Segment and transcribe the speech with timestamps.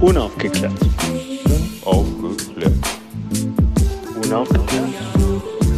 [0.00, 0.72] Unaufgeklärt.
[1.84, 2.72] Aufgeklärt.
[4.24, 4.94] Unaufgeklärt.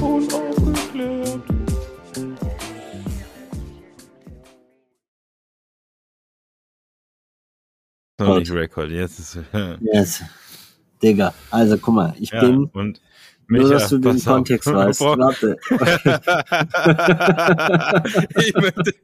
[0.01, 1.43] Unaufgeklärt.
[8.21, 9.39] Noch nicht Record, jetzt ist
[9.81, 10.23] Yes.
[11.03, 13.01] Digga, also guck mal, ich ja, bin, und
[13.49, 14.35] nur Micha, dass du den pass auf.
[14.35, 15.01] Kontext weißt.
[15.01, 15.59] Warte.
[18.41, 18.95] ich, möchte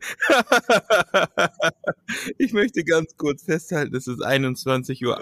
[2.38, 5.20] ich möchte ganz kurz festhalten, es ist 21.51 Uhr.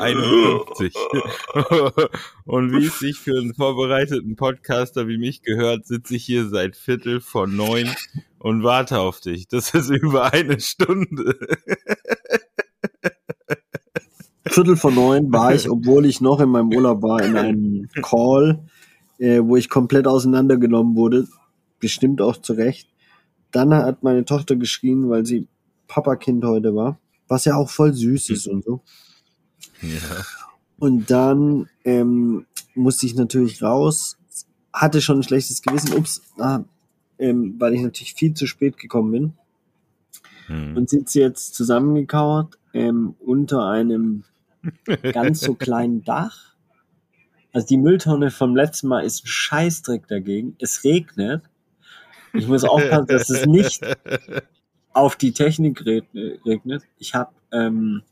[2.44, 6.76] Und wie es sich für einen vorbereiteten Podcaster wie mich gehört, sitze ich hier seit
[6.76, 7.88] Viertel vor neun
[8.38, 9.48] und warte auf dich.
[9.48, 11.36] Das ist über eine Stunde.
[14.46, 18.64] Viertel vor neun war ich, obwohl ich noch in meinem Urlaub war, in einem Call,
[19.18, 21.28] äh, wo ich komplett auseinandergenommen wurde.
[21.78, 22.88] Bestimmt auch zu Recht.
[23.52, 25.48] Dann hat meine Tochter geschrien, weil sie
[25.88, 26.98] Papakind heute war.
[27.28, 28.80] Was ja auch voll süß ist und so.
[29.82, 30.24] Ja.
[30.78, 34.16] Und dann ähm, musste ich natürlich raus,
[34.72, 36.64] hatte schon ein schlechtes Gewissen, ups, ah,
[37.18, 39.32] ähm, weil ich natürlich viel zu spät gekommen bin
[40.46, 40.76] Hm.
[40.76, 44.24] und sitze jetzt zusammengekauert ähm, unter einem
[45.12, 46.55] ganz so kleinen Dach.
[47.56, 50.56] Also die Mülltonne vom letzten Mal ist ein Scheißdreck dagegen.
[50.60, 51.42] Es regnet.
[52.34, 53.80] Ich muss aufpassen, dass es nicht
[54.92, 56.82] auf die Technik regn- regnet.
[56.98, 58.02] Ich habe ähm,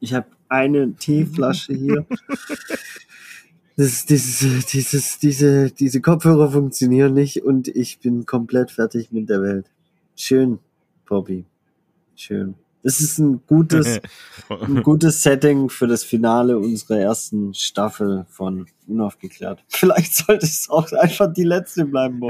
[0.00, 2.04] ich habe eine Teeflasche hier.
[3.76, 9.40] Das, dieses, dieses, diese, diese Kopfhörer funktionieren nicht und ich bin komplett fertig mit der
[9.40, 9.70] Welt.
[10.16, 10.58] Schön,
[11.06, 11.46] Bobby.
[12.14, 12.56] Schön.
[12.88, 14.00] Das ist ein gutes,
[14.48, 19.62] ein gutes Setting für das Finale unserer ersten Staffel von Unaufgeklärt.
[19.68, 22.18] Vielleicht sollte es auch einfach die letzte bleiben,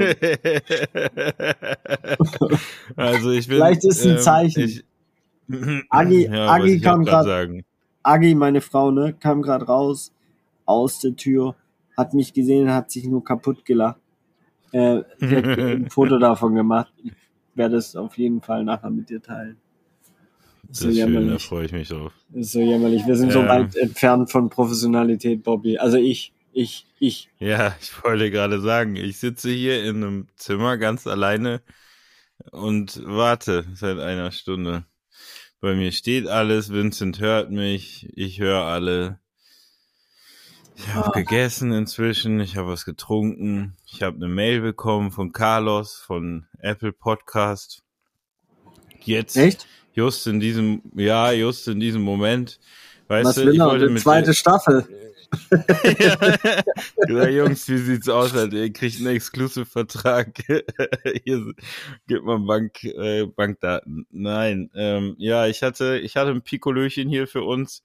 [2.97, 3.55] also ich bin.
[3.57, 4.63] Vielleicht ist ein Zeichen.
[4.63, 4.83] Ich,
[5.89, 7.63] Agi- ja, Agi ich kam sagen.
[8.03, 10.11] Agi, meine Frau, ne, kam gerade raus
[10.65, 11.55] aus der Tür,
[11.97, 13.99] hat mich gesehen, hat sich nur kaputt gelacht.
[14.71, 16.93] Äh, hat ein Foto davon gemacht.
[17.03, 17.13] Ich
[17.55, 19.57] werde es auf jeden Fall nachher mit dir teilen.
[20.69, 21.43] Das So ist schön, da jämmerlich.
[21.45, 22.13] freue ich mich drauf.
[22.33, 23.05] Ist so jämmerlich.
[23.07, 23.49] Wir sind so Ja.
[23.49, 25.77] weit entfernt von Professionalität, Bobby.
[25.79, 27.29] Also ich, ich, ich.
[27.39, 31.61] Ja, ich wollte gerade sagen, ich sitze hier in einem Zimmer ganz alleine
[32.51, 34.85] und warte seit einer Stunde.
[35.59, 39.19] Bei mir steht alles, Vincent hört mich, ich höre alle.
[40.77, 41.11] Ich habe Ah.
[41.11, 46.93] gegessen inzwischen, ich habe was getrunken, ich habe eine Mail bekommen von Carlos von Apple
[46.93, 47.83] Podcast.
[49.01, 49.67] Jetzt, Echt?
[49.99, 52.59] Just in diesem, ja, just in diesem Moment.
[53.09, 54.87] Weißt Was du, ich wollte Eine mit zweite Staffel.
[57.09, 58.33] ja, Jungs, wie sieht's aus?
[58.33, 58.55] Alter?
[58.55, 60.41] Ihr kriegt einen Exclusive-Vertrag.
[61.23, 61.53] Hier
[62.07, 64.07] gibt man Bank, äh, Bankdaten.
[64.09, 67.83] Nein, ähm, ja, ich hatte, ich hatte ein Pikolöchen hier für uns,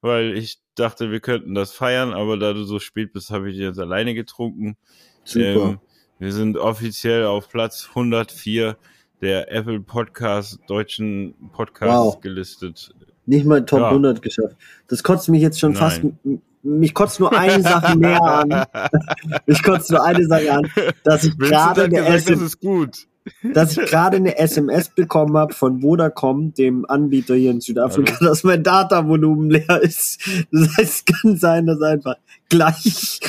[0.00, 3.56] weil ich dachte, wir könnten das feiern, aber da du so spät bist, habe ich
[3.56, 4.76] jetzt alleine getrunken.
[5.24, 5.46] Super.
[5.46, 5.78] Ähm,
[6.18, 8.76] wir sind offiziell auf Platz 104
[9.24, 12.20] der Apple Podcast, deutschen Podcasts Wow.
[12.20, 12.94] gelistet.
[13.26, 13.88] Nicht mal Top Ja.
[13.88, 14.54] 100 geschafft.
[14.88, 15.78] Das kotzt mich jetzt schon Nein.
[15.80, 16.02] fast,
[16.62, 18.66] mich kotzt nur eine Sache mehr an.
[19.46, 20.70] Mich kotzt nur eine Sache an,
[21.04, 23.06] dass ich gerade eine, gesagt, das SM, ist gut.
[23.54, 28.44] dass ich gerade eine SMS bekommen habe von Vodacom, dem Anbieter hier in Südafrika, dass
[28.44, 30.18] mein Datavolumen leer ist.
[30.52, 32.16] Das heißt, es kann sein, dass einfach
[32.50, 33.20] gleich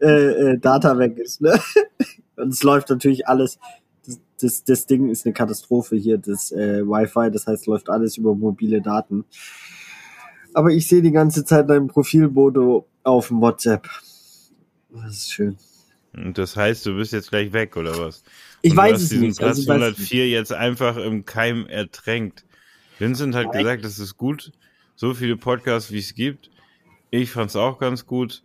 [0.00, 1.42] äh, äh, Data weg ist.
[1.42, 1.60] Ne?
[2.36, 3.58] Und es läuft natürlich alles.
[4.42, 7.30] Das, das, das Ding ist eine Katastrophe hier, das äh, Wi-Fi.
[7.30, 9.24] Das heißt, läuft alles über mobile Daten.
[10.54, 13.88] Aber ich sehe die ganze Zeit dein Profilfoto auf dem WhatsApp.
[14.90, 15.56] Das ist schön.
[16.12, 18.22] Und das heißt, du bist jetzt gleich weg, oder was?
[18.60, 19.38] Ich Und du weiß es nicht.
[19.38, 22.44] Platz Also ich weiß es 104 jetzt einfach im Keim ertränkt.
[22.98, 23.64] Vincent hat Nein.
[23.64, 24.52] gesagt, es ist gut.
[24.94, 26.50] So viele Podcasts, wie es gibt.
[27.10, 28.42] Ich fand's auch ganz gut.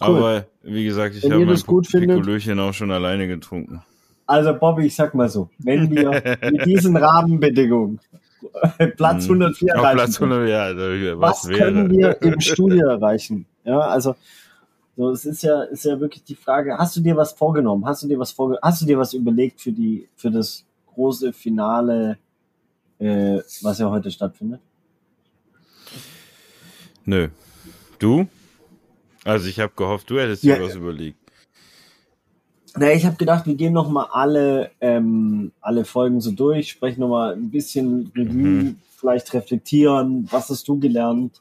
[0.00, 0.06] Cool.
[0.06, 3.82] Aber wie gesagt, ich habe mein das Pikolöchen auch schon alleine getrunken.
[4.30, 7.98] Also Bobby, ich sag mal so, wenn wir mit diesen Rahmenbedingungen
[8.96, 9.42] Platz Mhm.
[9.42, 13.44] 104 Auf erreichen Platz können, 100, ja, was was, können wir im Studio erreichen?
[13.64, 14.14] Ja, also
[14.96, 17.84] so, es ist ja, ist ja wirklich die Frage, hast du dir was vorgenommen?
[17.86, 21.32] Hast du dir was vorge hast du dir was überlegt für die, für das große
[21.32, 22.16] Finale,
[23.00, 24.60] äh, was ja heute stattfindet?
[27.04, 27.28] Nö.
[27.98, 28.28] Du?
[29.24, 30.56] Also ich habe gehofft, du hättest Ja.
[30.56, 31.19] dir was überlegt.
[32.76, 37.00] Naja, ich habe gedacht, wir gehen noch mal alle, ähm, alle Folgen so durch, sprechen
[37.00, 38.76] noch mal ein bisschen Revue, Mhm.
[38.96, 41.40] vielleicht reflektieren, was hast du gelernt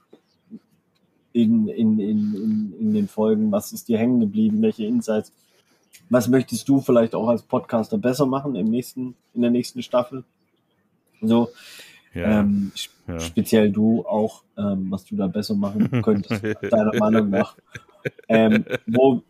[1.34, 5.32] in, in, in, in, in den Folgen, was ist dir hängen geblieben, welche Insights,
[6.10, 10.24] was möchtest du vielleicht auch als Podcaster besser machen im nächsten, in der nächsten Staffel?
[11.22, 11.50] So.
[12.16, 12.72] Ja, ähm,
[13.08, 13.20] ja.
[13.20, 17.56] Speziell du auch, ähm, was du da besser machen könntest, deiner Meinung nach.
[18.28, 19.22] Ähm, wo,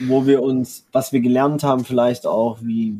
[0.00, 2.96] wo wir uns, was wir gelernt haben, vielleicht auch, wie,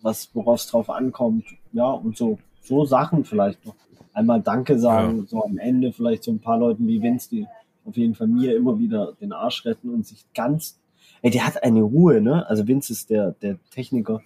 [0.00, 3.74] was, worauf es drauf ankommt, ja, und so, so Sachen vielleicht noch.
[4.14, 5.24] Einmal Danke sagen, ja.
[5.26, 7.46] so am Ende vielleicht so ein paar Leuten wie Vince, die
[7.84, 10.78] auf jeden Fall mir immer wieder den Arsch retten und sich ganz,
[11.22, 12.46] ey, der hat eine Ruhe, ne?
[12.46, 14.20] Also Vince ist der, der Techniker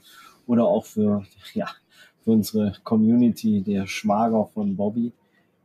[0.47, 1.25] oder auch für,
[1.55, 1.69] ja,
[2.25, 5.13] für unsere Community, der Schwager von Bobby.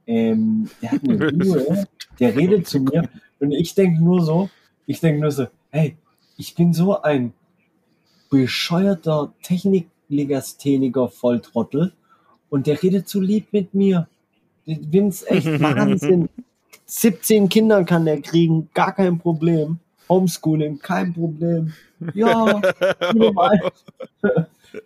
[0.06, 1.88] Ähm, der hat eine Ruhe,
[2.20, 3.10] der redet zu mir
[3.40, 4.50] und ich denke nur so,
[4.86, 5.98] ich denke nur so, hey,
[6.42, 7.34] ich bin so ein
[8.32, 11.94] bescheuerter Techniklegastheniker Volltrottel
[12.50, 14.08] und der redet zu lieb mit mir.
[14.66, 16.30] Ich bin's echt Wahnsinn.
[16.88, 19.78] 17 Kinder kann der kriegen, gar kein Problem.
[20.10, 21.74] Homeschooling, kein Problem.
[22.16, 22.60] Ja,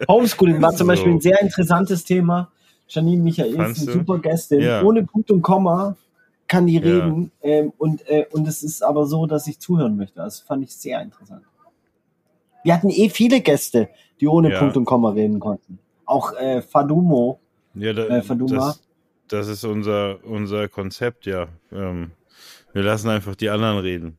[0.09, 2.51] Homeschooling war zum Beispiel ein sehr interessantes Thema.
[2.89, 4.59] Janine Michael ist eine super Gästin.
[4.59, 4.83] Ja.
[4.83, 5.95] Ohne Punkt und Komma
[6.47, 7.31] kann die reden.
[7.41, 7.49] Ja.
[7.49, 10.17] Ähm, und, äh, und es ist aber so, dass ich zuhören möchte.
[10.17, 11.43] Das fand ich sehr interessant.
[12.63, 13.89] Wir hatten eh viele Gäste,
[14.19, 14.59] die ohne ja.
[14.59, 15.79] Punkt und Komma reden konnten.
[16.05, 17.39] Auch äh, Fadumo.
[17.75, 18.55] Ja, da, äh, Faduma.
[18.55, 18.81] Das,
[19.27, 21.47] das, ist unser, unser Konzept, ja.
[21.71, 22.11] Ähm,
[22.73, 24.17] wir lassen einfach die anderen reden.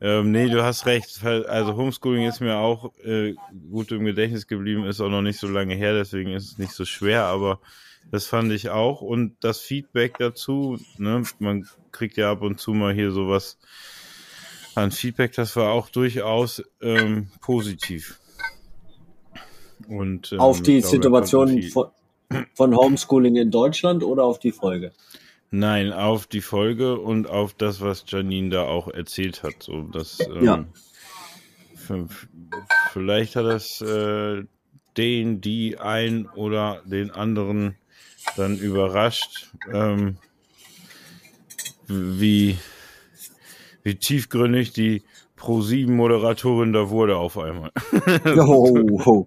[0.00, 1.22] Ähm, nee, du hast recht.
[1.24, 3.34] Also Homeschooling ist mir auch äh,
[3.70, 6.72] gut im Gedächtnis geblieben, ist auch noch nicht so lange her, deswegen ist es nicht
[6.72, 7.60] so schwer, aber
[8.10, 9.00] das fand ich auch.
[9.00, 13.58] Und das Feedback dazu, ne, man kriegt ja ab und zu mal hier sowas
[14.74, 18.18] an Feedback, das war auch durchaus ähm, positiv.
[19.88, 21.86] Und, ähm, auf die glaube, Situation von,
[22.54, 24.92] von Homeschooling in Deutschland oder auf die Folge?
[25.50, 29.62] Nein, auf die Folge und auf das, was Janine da auch erzählt hat.
[29.62, 30.64] So, dass, ähm, ja.
[32.92, 34.44] Vielleicht hat das äh,
[34.96, 37.74] den, die ein oder den anderen
[38.40, 40.16] dann überrascht, ähm,
[41.86, 42.58] wie,
[43.82, 45.02] wie tiefgründig die
[45.36, 47.70] Pro-7-Moderatorin da wurde auf einmal.
[48.46, 49.26] oh, oh.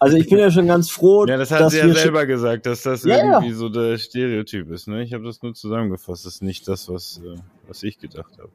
[0.00, 1.24] Also ich bin ja schon ganz froh.
[1.26, 3.54] Ja, das hat sie ja selber gesagt, dass das ja, irgendwie ja.
[3.54, 4.88] so der Stereotyp ist.
[4.88, 5.04] Ne?
[5.04, 6.26] Ich habe das nur zusammengefasst.
[6.26, 7.36] Das ist nicht das, was, äh,
[7.68, 8.50] was ich gedacht habe.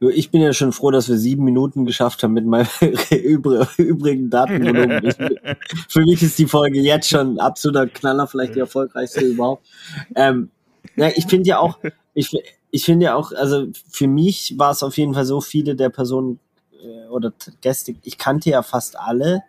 [0.00, 2.66] Ich bin ja schon froh, dass wir sieben Minuten geschafft haben mit meinem
[3.10, 5.12] übrigen Datenvolumen.
[5.88, 9.66] für mich ist die Folge jetzt schon ein absoluter Knaller, vielleicht die erfolgreichste überhaupt.
[10.14, 10.50] Ähm,
[10.96, 11.78] ja, ich finde ja auch,
[12.14, 12.34] ich,
[12.70, 15.90] ich finde ja auch, also für mich war es auf jeden Fall so, viele der
[15.90, 16.40] Personen
[16.82, 19.42] äh, oder Gäste, ich kannte ja fast alle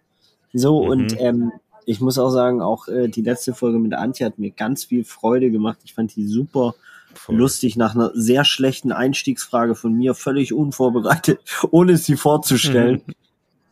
[0.54, 0.90] so mhm.
[0.90, 1.52] und ähm,
[1.86, 5.04] ich muss auch sagen, auch äh, die letzte Folge mit Antje hat mir ganz viel
[5.04, 5.80] Freude gemacht.
[5.84, 6.76] Ich fand die super
[7.14, 7.36] Voll.
[7.36, 11.40] lustig nach einer sehr schlechten Einstiegsfrage von mir, völlig unvorbereitet,
[11.72, 13.02] ohne sie vorzustellen.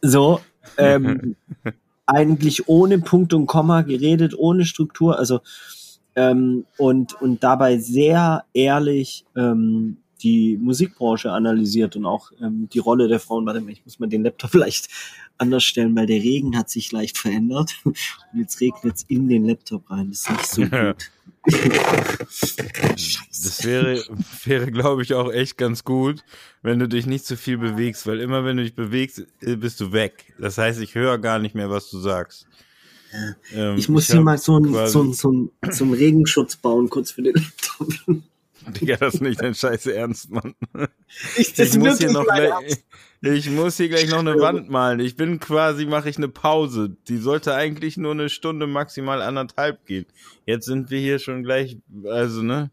[0.02, 0.42] so,
[0.78, 1.36] ähm,
[2.06, 5.18] eigentlich ohne Punkt und Komma geredet, ohne Struktur.
[5.18, 5.42] Also
[6.16, 13.08] ähm, und, und dabei sehr ehrlich ähm, die Musikbranche analysiert und auch ähm, die Rolle
[13.08, 13.46] der Frauen.
[13.46, 14.90] Warte mal, ich muss mal den Laptop vielleicht
[15.38, 17.96] anders stellen, weil der Regen hat sich leicht verändert und
[18.34, 20.10] jetzt regnet es in den Laptop rein.
[20.10, 21.12] Das ist nicht so gut.
[23.42, 24.04] Das wäre,
[24.46, 26.24] wäre glaube ich, auch echt ganz gut,
[26.62, 29.80] wenn du dich nicht zu viel bewegst, weil immer wenn du dich bewegst, äh, bist
[29.80, 30.34] du weg.
[30.40, 32.48] Das heißt, ich höre gar nicht mehr, was du sagst.
[33.54, 37.12] Ähm, ich muss ich hier mal so einen so so so ein Regenschutz bauen, kurz
[37.12, 38.22] für den Laptop.
[38.68, 40.56] Digga, das ist nicht dein Scheiße Ernst, Mann.
[41.38, 42.52] Ich, ich muss hier noch gleich,
[43.22, 45.00] ich muss hier gleich noch eine Wand malen.
[45.00, 46.96] Ich bin quasi, mache ich eine Pause.
[47.08, 50.06] Die sollte eigentlich nur eine Stunde, maximal anderthalb gehen.
[50.46, 52.72] Jetzt sind wir hier schon gleich, also, ne?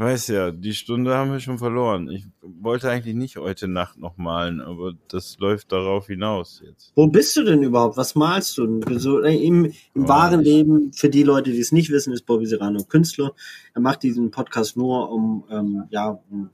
[0.00, 2.08] Weiß ja, die Stunde haben wir schon verloren.
[2.08, 6.94] Ich wollte eigentlich nicht heute Nacht noch malen, aber das läuft darauf hinaus jetzt.
[6.96, 7.98] Wo bist du denn überhaupt?
[7.98, 8.80] Was malst du?
[8.98, 12.24] So, äh, Im, im oh, wahren Leben, für die Leute, die es nicht wissen, ist
[12.24, 13.34] Bobby Serrano Künstler.
[13.74, 16.48] Er macht diesen Podcast nur, um, ähm, ja, um,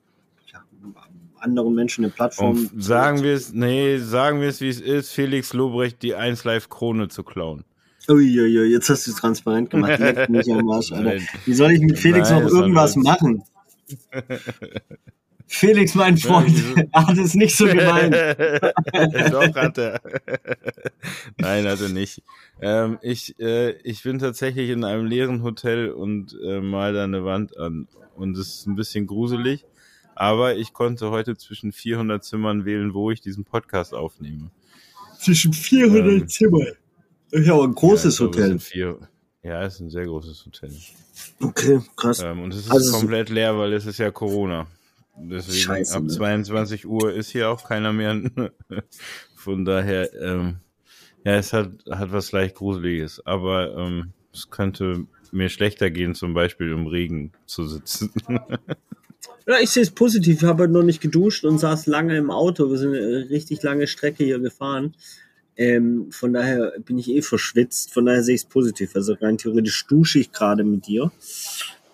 [0.52, 0.96] ja, um
[1.38, 2.68] anderen Menschen eine Plattform.
[2.72, 6.42] Um, sagen wir es, nee, sagen wir es, wie es ist, Felix Lobrecht die 1
[6.42, 7.64] Live Krone zu klauen.
[8.08, 9.98] Uiuiui, jetzt hast du es transparent gemacht.
[9.98, 11.20] Leck mich am Arsch, Alter.
[11.44, 13.42] Wie soll ich mit Felix Nein, noch irgendwas machen?
[15.48, 16.50] Felix, mein Freund,
[16.92, 18.14] hat es nicht so gemeint.
[19.30, 20.00] Doch, hat er.
[21.38, 22.22] Nein, hat er nicht.
[22.60, 27.25] Ähm, ich, äh, ich bin tatsächlich in einem leeren Hotel und äh, mal da eine
[27.25, 27.86] Wand an.
[28.16, 29.64] Und es ist ein bisschen gruselig.
[30.16, 34.50] Aber ich konnte heute zwischen 400 Zimmern wählen, wo ich diesen Podcast aufnehme.
[35.20, 36.72] Zwischen 400 ähm, Zimmern?
[37.33, 38.59] Ja, aber ein großes ja, Hotel.
[38.59, 38.99] Vier,
[39.42, 40.71] ja, es ist ein sehr großes Hotel.
[41.40, 42.21] Okay, krass.
[42.21, 44.66] Ähm, und es ist also komplett leer, weil es ist ja Corona.
[45.18, 46.09] Deswegen Scheiße, ab ne?
[46.09, 48.21] 22 Uhr ist hier auch keiner mehr.
[49.37, 50.56] Von daher, ähm,
[51.25, 53.25] ja, es hat, hat was leicht Gruseliges.
[53.25, 58.12] Aber ähm, es könnte mir schlechter gehen, zum Beispiel im Regen zu sitzen.
[59.49, 60.42] Ja, ich sehe es positiv.
[60.42, 62.68] Ich habe noch nicht geduscht und saß lange im Auto.
[62.68, 64.97] Wir sind eine richtig lange Strecke hier gefahren.
[65.56, 67.92] Ähm, von daher bin ich eh verschwitzt.
[67.92, 68.94] Von daher sehe ich es positiv.
[68.94, 71.10] Also rein theoretisch dusche ich gerade mit dir.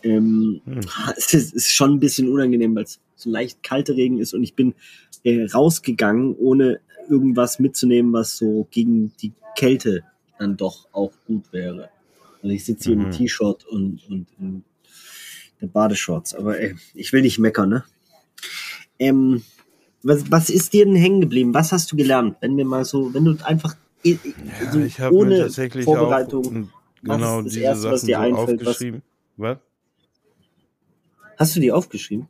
[0.03, 0.81] Ähm, hm.
[1.17, 4.43] es, ist, ist, schon ein bisschen unangenehm, weil es so leicht kalter Regen ist und
[4.43, 4.75] ich bin
[5.23, 10.03] äh, rausgegangen, ohne irgendwas mitzunehmen, was so gegen die Kälte
[10.39, 11.91] dann doch auch gut wäre.
[12.43, 13.07] Also ich sitze hier mhm.
[13.07, 14.65] im T-Shirt und, und in
[15.61, 17.85] der Badeshorts, aber ey, ich will nicht meckern, ne?
[18.99, 19.43] Ähm,
[20.03, 21.55] was, was ist dir denn hängen geblieben?
[21.55, 22.37] Was hast du gelernt?
[22.41, 24.17] Wenn wir mal so, wenn du einfach ja,
[24.73, 29.03] so ich ohne tatsächlich Vorbereitung auch, genau diese erste, Sachen was dir so einfällt, aufgeschrieben.
[29.37, 29.57] Was?
[29.57, 29.59] was?
[31.39, 32.29] Hast du die aufgeschrieben?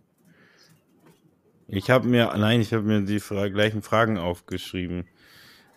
[1.68, 5.04] Ich habe mir, nein, ich habe mir die fra gleichen Fragen aufgeschrieben.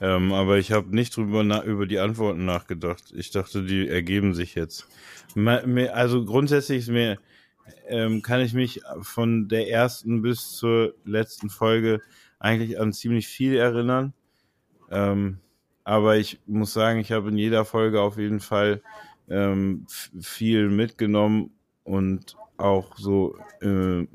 [0.01, 3.13] Ähm, aber ich habe nicht drüber über die Antworten nachgedacht.
[3.15, 4.87] Ich dachte, die ergeben sich jetzt.
[5.35, 7.17] Also grundsätzlich ist mir,
[7.87, 12.01] ähm, kann ich mich von der ersten bis zur letzten Folge
[12.39, 14.13] eigentlich an ziemlich viel erinnern.
[14.91, 15.39] Ähm,
[15.83, 18.81] aber ich muss sagen, ich habe in jeder Folge auf jeden Fall
[19.29, 19.85] ähm,
[20.19, 21.51] viel mitgenommen
[21.83, 24.05] und auch so äh,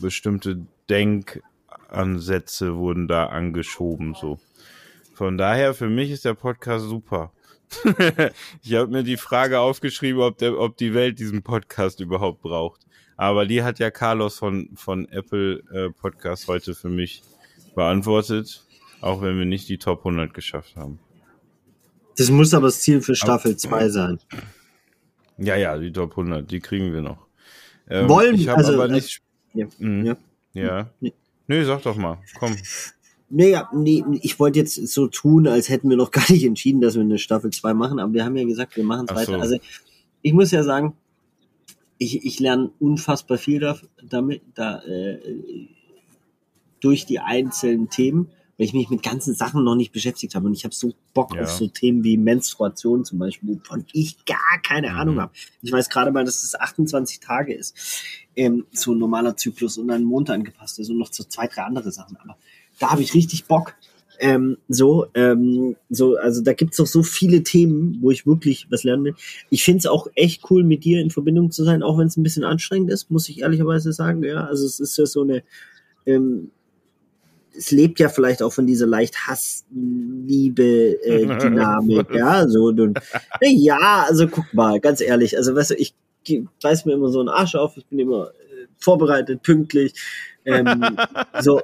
[0.00, 4.14] bestimmte Denkansätze wurden da angeschoben.
[4.14, 4.38] So.
[5.14, 7.32] Von daher, für mich ist der Podcast super.
[8.62, 12.86] ich habe mir die Frage aufgeschrieben, ob, der, ob die Welt diesen Podcast überhaupt braucht.
[13.22, 17.22] Aber die hat ja Carlos von, von Apple äh, Podcast heute für mich
[17.76, 18.66] beantwortet,
[19.00, 20.98] auch wenn wir nicht die Top 100 geschafft haben.
[22.16, 24.18] Das muss aber das Ziel für Staffel 2 sein.
[25.38, 27.28] Ja, ja, die Top 100, die kriegen wir noch.
[27.88, 29.22] Ähm, Wollen, ich also, aber nicht.
[29.54, 30.16] Äh, ja, mh, ja.
[30.54, 30.90] ja.
[30.98, 31.12] Nee.
[31.46, 32.56] Nö, sag doch mal, komm.
[33.30, 36.96] Naja, nee, ich wollte jetzt so tun, als hätten wir noch gar nicht entschieden, dass
[36.96, 39.34] wir eine Staffel 2 machen, aber wir haben ja gesagt, wir machen es weiter.
[39.34, 39.38] So.
[39.38, 39.58] Also
[40.22, 40.96] ich muss ja sagen,
[42.02, 45.18] ich, ich lerne unfassbar viel da, damit, da, äh,
[46.80, 48.28] durch die einzelnen Themen,
[48.58, 50.46] weil ich mich mit ganzen Sachen noch nicht beschäftigt habe.
[50.46, 51.42] Und ich habe so Bock ja.
[51.42, 54.96] auf so Themen wie Menstruation zum Beispiel, wovon ich gar keine mhm.
[54.96, 55.32] Ahnung habe.
[55.62, 57.76] Ich weiß gerade mal, dass das 28 Tage ist,
[58.34, 61.62] ähm, so ein normaler Zyklus und dann Mond angepasst ist und noch so zwei, drei
[61.62, 62.16] andere Sachen.
[62.16, 62.36] Aber
[62.78, 63.74] da habe ich richtig Bock.
[64.18, 68.84] Ähm, so, ähm, so, also da gibt's doch so viele Themen, wo ich wirklich was
[68.84, 69.14] lernen will.
[69.50, 72.22] Ich find's auch echt cool, mit dir in Verbindung zu sein, auch wenn es ein
[72.22, 74.22] bisschen anstrengend ist, muss ich ehrlicherweise sagen.
[74.22, 75.42] Ja, also es ist ja so eine,
[76.06, 76.50] ähm,
[77.56, 82.98] es lebt ja vielleicht auch von dieser leicht Hass-Liebe-Dynamik, äh, ja, so, und,
[83.40, 85.94] ja, also guck mal, ganz ehrlich, also weißt du, ich
[86.62, 89.92] weiß mir immer so einen Arsch auf, ich bin immer äh, vorbereitet, pünktlich,
[90.44, 90.96] ähm,
[91.40, 91.60] so,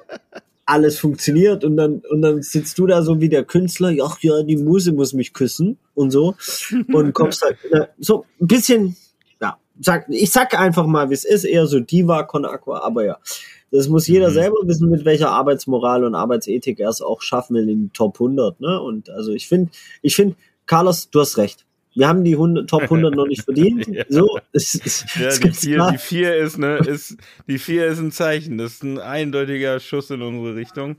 [0.68, 4.42] alles funktioniert und dann und dann sitzt du da so wie der Künstler, ach ja,
[4.42, 6.34] die Muse muss mich küssen und so
[6.92, 8.96] und kommst halt na, so ein bisschen,
[9.40, 13.06] ja, sag, ich sag einfach mal, wie es ist, eher so Diva con Aqua, aber
[13.06, 13.16] ja,
[13.70, 14.34] das muss jeder mhm.
[14.34, 18.16] selber wissen, mit welcher Arbeitsmoral und Arbeitsethik er es auch schaffen will in den Top
[18.16, 18.80] 100, ne?
[18.80, 19.70] Und also ich finde,
[20.02, 21.64] ich finde, Carlos, du hast recht
[21.98, 23.86] wir haben die 100, Top 100 noch nicht verdient.
[23.88, 24.04] ja.
[24.08, 27.16] So, es, es, ja, die, vier, die vier ist, ne, ist,
[27.48, 28.56] die vier ist ein Zeichen.
[28.56, 30.96] Das ist ein eindeutiger Schuss in unsere Richtung.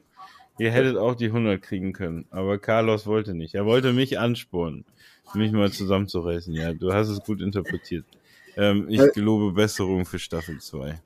[0.57, 2.25] Ihr hättet auch die 100 kriegen können.
[2.31, 3.55] Aber Carlos wollte nicht.
[3.55, 4.83] Er wollte mich anspornen,
[5.33, 6.53] mich mal zusammenzureißen.
[6.53, 8.03] Ja, du hast es gut interpretiert.
[8.57, 10.99] Ähm, ich gelobe Besserung für Staffel 2.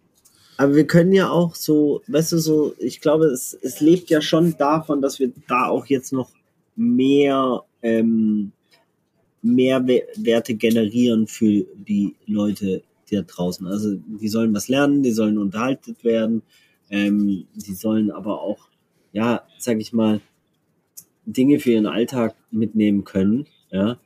[0.57, 4.21] Aber wir können ja auch so, weißt du, so, ich glaube, es, es lebt ja
[4.21, 6.31] schon davon, dass wir da auch jetzt noch
[6.75, 8.53] mehr ähm,
[9.43, 12.81] Mehrwerte generieren für die Leute
[13.11, 13.67] da draußen.
[13.67, 16.41] Also die sollen was lernen, die sollen unterhalten werden,
[16.89, 18.69] ähm, die sollen aber auch,
[19.11, 20.21] ja, sag ich mal,
[21.25, 23.97] Dinge für ihren Alltag mitnehmen können, ja.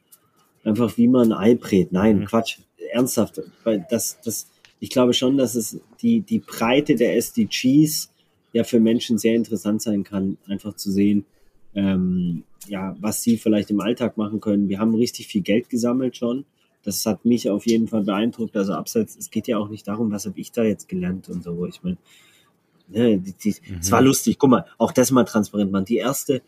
[0.63, 1.93] Einfach wie man ein Ei brät.
[1.93, 2.25] Nein, mhm.
[2.25, 2.57] Quatsch,
[2.91, 3.41] ernsthaft.
[3.63, 4.49] Weil das, das,
[4.81, 8.11] ich glaube schon, dass es die, die Breite der SDGs
[8.51, 11.25] ja für Menschen sehr interessant sein kann, einfach zu sehen,
[11.73, 14.69] ähm, ja, was sie vielleicht im Alltag machen können.
[14.69, 16.45] Wir haben richtig viel Geld gesammelt schon.
[16.83, 18.55] Das hat mich auf jeden Fall beeindruckt.
[18.55, 21.43] Also abseits, es geht ja auch nicht darum, was habe ich da jetzt gelernt und
[21.43, 21.65] so.
[21.65, 21.97] Ich meine,
[22.87, 23.79] ne, die, die, mhm.
[23.79, 24.39] es war lustig.
[24.39, 25.85] Guck mal, auch das mal transparent machen.
[25.85, 26.41] Die erste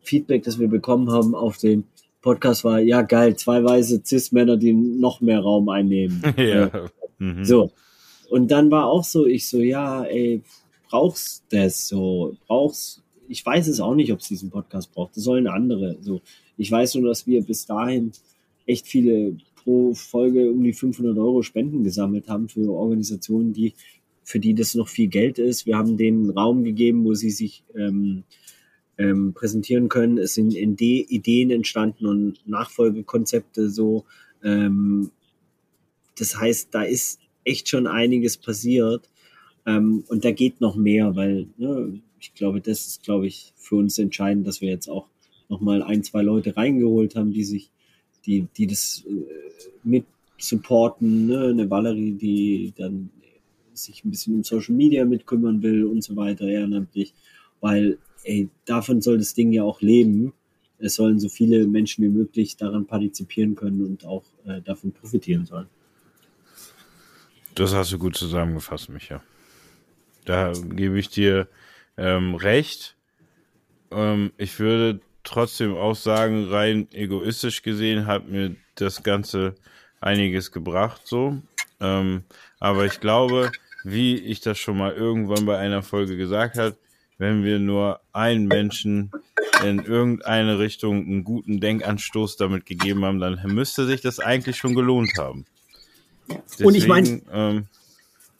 [0.00, 1.84] Feedback, das wir bekommen haben auf den
[2.22, 6.22] Podcast war, ja geil, zwei weiße Cis-Männer, die noch mehr Raum einnehmen.
[6.36, 6.70] ja.
[7.18, 7.44] Mhm.
[7.44, 7.70] So.
[8.30, 10.42] Und dann war auch so, ich so, ja, ey,
[10.88, 15.16] brauchst das so, brauchst ich weiß es auch nicht, ob es diesen Podcast braucht.
[15.16, 15.96] Das sollen andere.
[16.00, 16.22] So,
[16.56, 18.12] ich weiß nur, dass wir bis dahin
[18.66, 23.74] echt viele pro Folge um die 500 Euro Spenden gesammelt haben für Organisationen, die
[24.22, 25.66] für die das noch viel Geld ist.
[25.66, 28.24] Wir haben denen Raum gegeben, wo sie sich ähm,
[28.96, 30.18] ähm, präsentieren können.
[30.18, 34.04] Es sind Ideen entstanden und Nachfolgekonzepte so.
[34.42, 35.10] Ähm,
[36.18, 39.10] das heißt, da ist echt schon einiges passiert.
[39.66, 43.76] Ähm, und da geht noch mehr, weil ne, ich glaube, das ist, glaube ich, für
[43.76, 45.06] uns entscheidend, dass wir jetzt auch
[45.48, 47.70] nochmal ein, zwei Leute reingeholt haben, die sich,
[48.24, 50.06] die, die das äh, mit
[50.38, 51.48] supporten, ne?
[51.48, 53.10] eine Valerie, die dann
[53.74, 57.12] sich ein bisschen um Social Media mitkümmern will und so weiter, ehrenamtlich,
[57.60, 60.32] weil ey, davon soll das Ding ja auch leben.
[60.78, 65.44] Es sollen so viele Menschen wie möglich daran partizipieren können und auch äh, davon profitieren
[65.44, 65.66] sollen.
[67.54, 69.22] Das hast du gut zusammengefasst, Micha.
[70.24, 71.48] Da gebe ich dir
[71.96, 72.96] ähm, recht.
[73.90, 79.54] Ähm, ich würde trotzdem auch sagen, rein egoistisch gesehen hat mir das Ganze
[80.00, 81.40] einiges gebracht, so.
[81.80, 82.24] Ähm,
[82.60, 83.50] aber ich glaube,
[83.84, 86.76] wie ich das schon mal irgendwann bei einer Folge gesagt habe,
[87.18, 89.10] wenn wir nur einen Menschen
[89.62, 94.74] in irgendeine Richtung einen guten Denkanstoß damit gegeben haben, dann müsste sich das eigentlich schon
[94.74, 95.44] gelohnt haben.
[96.28, 97.66] Deswegen, und ich meine, ähm,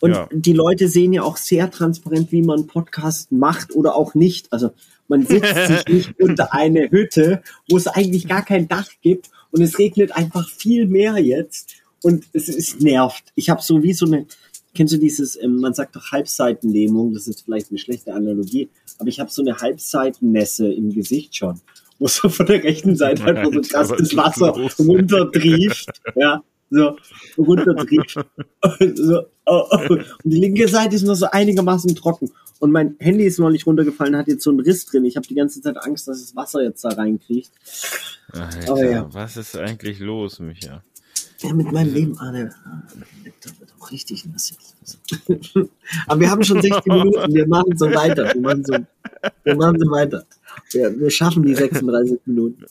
[0.01, 0.29] und ja.
[0.33, 4.53] die Leute sehen ja auch sehr transparent, wie man Podcast macht oder auch nicht.
[4.53, 4.71] Also
[5.09, 9.63] man sitzt sich nicht unter eine Hütte, wo es eigentlich gar kein Dach gibt und
[9.63, 13.25] es regnet einfach viel mehr jetzt und es, es nervt.
[13.35, 14.27] Ich habe so wie so eine,
[14.75, 19.09] kennst du dieses, ähm, man sagt doch Halbseitenlähmung, das ist vielleicht eine schlechte Analogie, aber
[19.09, 21.61] ich habe so eine Halbseitennässe im Gesicht schon,
[21.99, 26.43] wo so von der rechten Seite einfach so krass das Wasser runtertrieft, ja,
[26.75, 26.97] so
[27.39, 28.15] runtertrieft.
[28.95, 29.79] so, oh, oh.
[29.89, 32.31] Und die linke Seite ist noch so einigermaßen trocken.
[32.61, 35.05] Und mein Handy ist neulich runtergefallen, hat jetzt so einen Riss drin.
[35.05, 37.51] Ich habe die ganze Zeit Angst, dass das Wasser jetzt da reinkriegt.
[38.33, 39.09] Alter, Aber ja.
[39.13, 40.83] Was ist eigentlich los, Micha?
[41.41, 42.55] Ja, mit meinem Leben, Arne,
[43.43, 44.55] da wird auch richtig nass
[46.07, 48.33] Aber wir haben schon 60 Minuten, wir machen so weiter.
[48.33, 48.75] Wir machen so,
[49.43, 50.25] wir machen so weiter.
[50.71, 52.65] Wir, wir schaffen die 36 Minuten.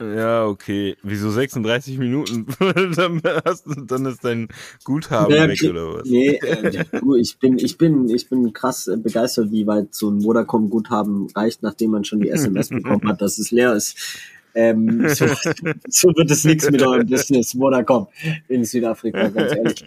[0.00, 0.96] Ja, okay.
[1.02, 2.46] Wieso 36 Minuten?
[2.96, 4.48] dann, hast, dann ist dein
[4.84, 6.08] Guthaben ja, weg oder was?
[6.08, 6.84] Nee, äh,
[7.18, 11.90] ich bin, ich bin, ich bin krass begeistert, wie weit so ein Vodacom-Guthaben reicht, nachdem
[11.90, 14.18] man schon die SMS bekommen hat, dass es leer ist.
[14.54, 15.26] Ähm, so,
[15.88, 18.08] so wird es nichts mit eurem Business, Vodacom
[18.48, 19.84] in Südafrika, ganz ehrlich.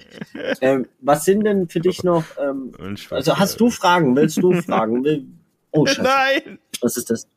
[0.62, 2.72] Ähm, was sind denn für dich noch, ähm,
[3.10, 4.16] also hast du Fragen?
[4.16, 5.04] Willst du Fragen?
[5.04, 5.26] Will,
[5.72, 6.04] oh, Scheiße.
[6.04, 6.60] Nein!
[6.82, 7.28] Was ist das?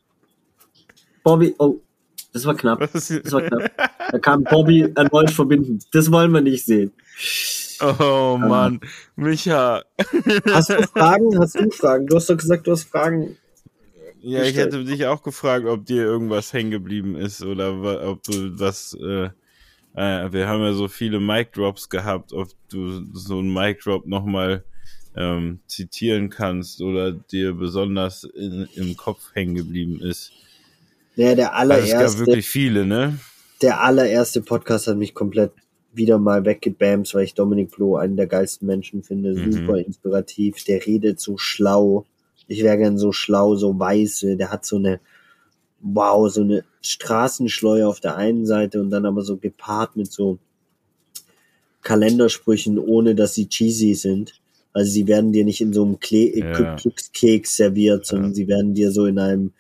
[1.25, 1.81] Bobby, oh,
[2.37, 2.81] das war knapp.
[2.93, 3.71] Das war knapp.
[4.13, 5.79] Da kam Bobby erneut verbinden.
[5.93, 6.93] Das wollen wir nicht sehen.
[7.81, 8.81] Oh ähm, Mann,
[9.17, 9.83] Micha.
[10.51, 11.39] Hast du Fragen?
[11.39, 12.07] Hast du Fragen?
[12.07, 13.39] Du hast doch gesagt, du hast Fragen.
[14.21, 17.73] Ja, ich hätte dich auch gefragt, ob dir irgendwas hängen geblieben ist oder
[18.07, 18.95] ob du was.
[19.01, 19.31] Äh,
[19.95, 24.07] äh, wir haben ja so viele Mic Drops gehabt, ob du so ein Mic Drop
[24.07, 24.63] nochmal
[25.17, 30.33] ähm, zitieren kannst oder dir besonders in, im Kopf hängen geblieben ist.
[31.17, 31.99] Ja, der allererste.
[31.99, 33.19] Also es gab wirklich viele, ne?
[33.63, 35.53] Der allererste Podcast hat mich komplett
[35.95, 39.35] wieder mal weggebamst, weil ich Dominik Blo einen der geilsten Menschen finde.
[39.35, 39.53] Mhm.
[39.53, 40.63] Super inspirativ.
[40.65, 42.05] Der redet so schlau.
[42.47, 44.37] Ich wäre gern so schlau, so weiße.
[44.37, 45.01] Der hat so eine,
[45.81, 50.39] wow, so eine Straßenschleue auf der einen Seite und dann aber so gepaart mit so
[51.83, 54.35] Kalendersprüchen, ohne dass sie cheesy sind.
[54.75, 56.75] Also sie werden dir nicht in so einem Kle ja.
[56.77, 58.35] Glückskeks serviert, sondern ja.
[58.35, 59.53] sie werden dir so in einem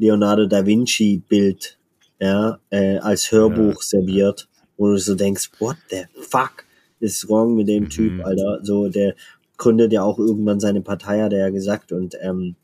[0.00, 1.78] Leonardo da Vinci Bild
[2.18, 3.82] ja, äh, als Hörbuch ja.
[3.82, 6.64] serviert, wo du so denkst, what the fuck
[7.00, 7.90] is wrong mit dem mhm.
[7.90, 8.60] Typ, Alter?
[8.62, 9.14] So, der
[9.58, 12.56] gründet ja auch irgendwann seine Partei, hat er ja gesagt, und ähm,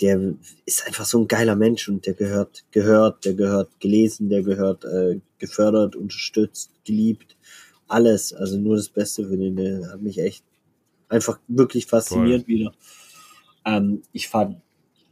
[0.00, 4.44] der ist einfach so ein geiler Mensch und der gehört, gehört, der gehört gelesen, der
[4.44, 7.36] gehört äh, gefördert, unterstützt, geliebt,
[7.88, 8.32] alles.
[8.32, 10.44] Also nur das Beste für den, der hat mich echt
[11.08, 12.54] einfach wirklich fasziniert Voll.
[12.54, 12.72] wieder.
[13.64, 14.58] Ähm, ich fand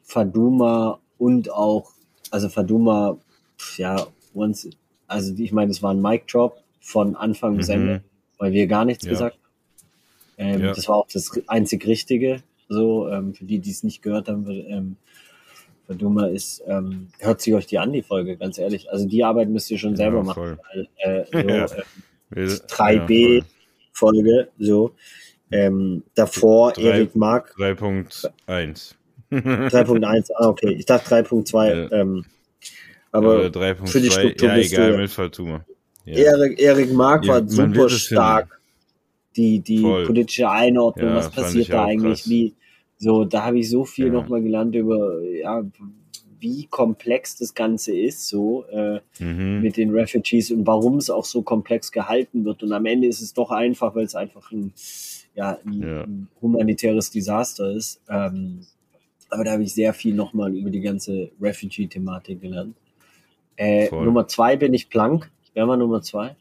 [0.05, 1.93] Faduma und auch,
[2.31, 3.19] also Faduma,
[3.77, 4.71] ja, once,
[5.07, 7.75] also ich meine, es war ein Mic Drop von Anfang bis mhm.
[7.75, 8.05] Ende,
[8.39, 9.11] weil wir gar nichts ja.
[9.11, 9.43] gesagt haben.
[10.39, 10.75] Ähm, ja.
[10.75, 14.47] Das war auch das einzig Richtige, so, ähm, für die, die es nicht gehört haben,
[14.49, 14.97] ähm,
[15.87, 18.91] Faduma ist, ähm, hört sich euch die an, die Folge, ganz ehrlich.
[18.91, 20.59] Also die Arbeit müsst ihr schon selber ja, machen.
[20.75, 21.67] Weil, äh, so, ja.
[22.35, 24.95] äh, 3B-Folge, so.
[25.53, 27.55] Ähm, davor 3, Erik Mark.
[27.57, 28.95] 3.1.
[29.31, 30.75] 3.1, ah, okay.
[30.79, 31.69] Ich dachte 3.2.
[31.69, 31.93] Ja.
[31.93, 32.25] Ähm,
[33.13, 33.51] aber
[33.87, 35.65] für die Struktur ja, egal, du, mit Fatuma.
[36.05, 36.17] Ja.
[36.17, 38.61] Erik, Erik Mark ja, war super stark.
[39.37, 42.31] Die, die politische Einordnung, was passiert da eigentlich, krass.
[42.31, 42.55] wie,
[42.97, 44.13] so, da habe ich so viel ja.
[44.13, 45.63] nochmal gelernt über, ja,
[46.41, 49.61] wie komplex das Ganze ist, so äh, mhm.
[49.63, 52.63] mit den Refugees und warum es auch so komplex gehalten wird.
[52.63, 54.73] Und am Ende ist es doch einfach, weil es einfach ein,
[55.35, 56.03] ja, ein, ja.
[56.03, 58.01] ein humanitäres Desaster ist.
[58.09, 58.61] Ähm,
[59.31, 62.77] aber da habe ich sehr viel nochmal über die ganze Refugee-Thematik gelernt.
[63.57, 65.31] Äh, Nummer zwei bin ich blank.
[65.55, 66.37] Wer war Nummer zwei?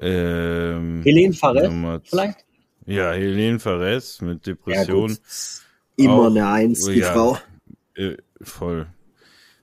[0.00, 1.72] Ähm, Helene Fares
[2.04, 2.44] vielleicht?
[2.86, 5.08] Ja, Helene Fares mit Ja, Depression.
[5.08, 5.20] gut.
[5.96, 7.12] Immer Auch- eine Eins, die ja.
[7.12, 7.38] Frau.
[7.94, 8.86] Äh, voll.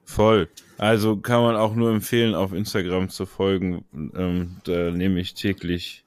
[0.06, 0.50] Voll.
[0.78, 3.86] Also kann man auch nur empfehlen, auf Instagram zu folgen.
[3.94, 6.04] Ähm, da nehme ich täglich,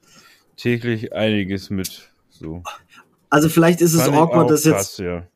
[0.56, 2.10] täglich einiges mit.
[2.28, 2.62] So.
[3.30, 5.26] Also vielleicht ist es awkward, das jetzt, krass, ja.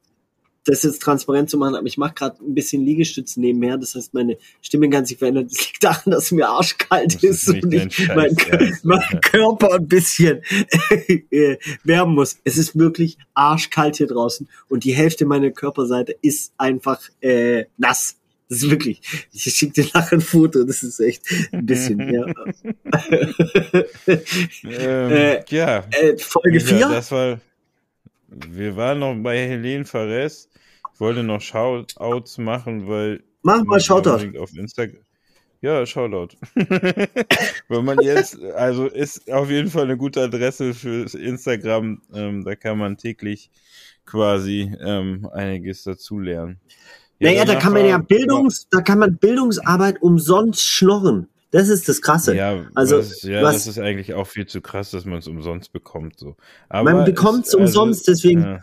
[0.65, 3.77] das jetzt transparent zu machen, aber ich mache gerade ein bisschen Liegestütze nebenher.
[3.79, 5.49] Das heißt, meine Stimme kann sich verändern.
[5.49, 8.37] Das liegt daran, dass mir arschkalt Das ist, ist und ich mein,
[8.83, 9.21] mein.
[9.23, 10.43] Körper ein bisschen
[11.31, 12.39] äh, wärmen muss.
[12.45, 18.17] Es ist wirklich arschkalt hier draußen und die Hälfte meiner Körperseite ist einfach äh, nass.
[18.51, 19.01] Das ist wirklich.
[19.33, 20.65] Ich schicke dir nachher ein Foto.
[20.65, 21.23] Das ist echt
[21.53, 22.01] ein bisschen.
[22.13, 22.27] ja.
[24.07, 24.21] Ähm,
[24.71, 25.85] Äh, ja.
[25.91, 26.89] äh, Folge Micha, 4?
[26.89, 27.41] Das war.
[28.31, 30.49] Wir waren noch bei Helene Fares.
[30.95, 33.23] Ich wollte noch Shoutouts machen, weil.
[33.43, 34.39] Mach mal Shoutout.
[34.39, 35.03] Auf Instagram.
[35.63, 36.37] Ja, Shoutout.
[37.69, 42.01] weil man jetzt, also ist auf jeden Fall eine gute Adresse fürs Instagram.
[42.15, 43.51] Ähm, da kann man täglich
[44.07, 46.61] quasi ähm, einiges dazulernen.
[47.19, 51.29] Naja, da kann man ja Bildungs, da kann man Bildungsarbeit umsonst schnorren.
[51.53, 52.35] Das ist das Krasse.
[52.37, 55.27] Ja, Also, was, ja was- das ist eigentlich auch viel zu krass, dass man es
[55.27, 56.19] umsonst bekommt.
[56.19, 56.37] So.
[56.69, 58.61] Aber Man bekommt es also, umsonst, deswegen, ja.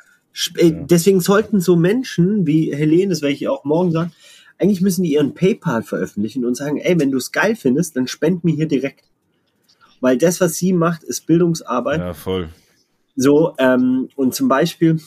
[0.57, 0.85] äh, Ja.
[0.89, 4.11] deswegen sollten so Menschen wie Helene, das werde ich auch morgen sagen,
[4.57, 8.07] eigentlich müssen die ihren PayPal veröffentlichen und sagen, ey, wenn du es geil findest, dann
[8.07, 9.03] spend mir hier direkt.
[9.99, 11.99] Weil das, was sie macht, ist Bildungsarbeit.
[11.99, 12.49] Ja, voll.
[13.15, 14.99] So, ähm, und zum Beispiel,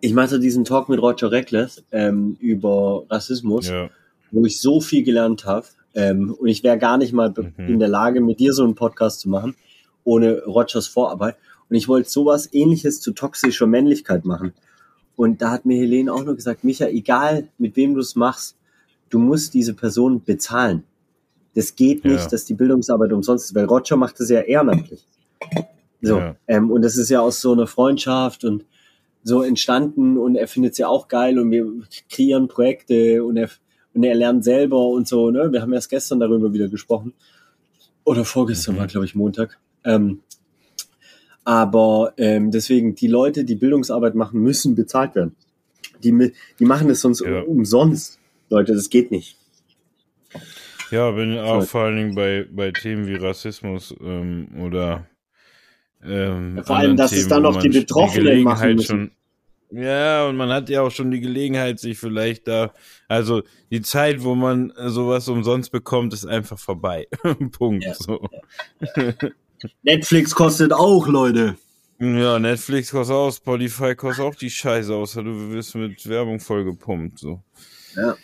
[0.00, 3.68] ich machte diesen Talk mit Roger Reckless ähm, über Rassismus.
[3.68, 3.90] Ja.
[4.32, 5.66] wo ich so viel gelernt habe.
[5.94, 7.52] Ähm, und ich wäre gar nicht mal Mhm.
[7.68, 9.56] in der Lage, mit dir so einen Podcast zu machen,
[10.04, 11.36] ohne Rogers Vorarbeit.
[11.68, 14.52] Und ich wollte sowas ähnliches zu toxischer Männlichkeit machen.
[15.16, 18.56] Und da hat mir Helene auch nur gesagt, Micha, egal mit wem du es machst,
[19.10, 20.84] du musst diese Person bezahlen.
[21.54, 22.28] Das geht nicht, Ja.
[22.28, 25.04] dass die Bildungsarbeit umsonst ist, weil Roger macht das ja ehrenamtlich.
[26.00, 26.36] So, Ja.
[26.46, 28.64] ähm, und das ist ja aus so einer Freundschaft und
[29.22, 31.66] so entstanden und er findet es ja auch geil und wir
[32.08, 33.50] kreieren Projekte und er,
[33.94, 35.52] und er lernt selber und so, ne?
[35.52, 37.12] Wir haben erst gestern darüber wieder gesprochen.
[38.04, 39.58] Oder vorgestern war, glaube ich, Montag.
[39.84, 40.20] Ähm,
[41.44, 45.34] aber ähm, deswegen, die Leute, die Bildungsarbeit machen, müssen bezahlt werden.
[46.02, 47.40] Die, die machen das sonst Ja.
[47.42, 48.18] umsonst.
[48.48, 49.36] Leute, das geht nicht.
[50.90, 55.06] Ja, bin auch vor allen Dingen bei, bei Themen wie Rassismus ähm, oder
[56.02, 58.86] ähm, Ja, vor allem, dass es Themen, dann wo noch die Betroffenen machen müssen.
[58.86, 59.10] Schon,
[59.70, 62.72] ja, und man hat ja auch schon die Gelegenheit, sich vielleicht da,
[63.08, 67.06] also die Zeit, wo man sowas umsonst bekommt, ist einfach vorbei.
[67.52, 67.84] Punkt.
[67.84, 67.94] Ja.
[67.94, 68.28] So.
[69.82, 71.56] Netflix kostet auch, Leute.
[71.98, 77.18] Ja, Netflix kostet auch, Spotify kostet auch die Scheiße, außer du wirst mit Werbung vollgepumpt.
[77.18, 77.42] So.
[77.94, 78.16] Ja.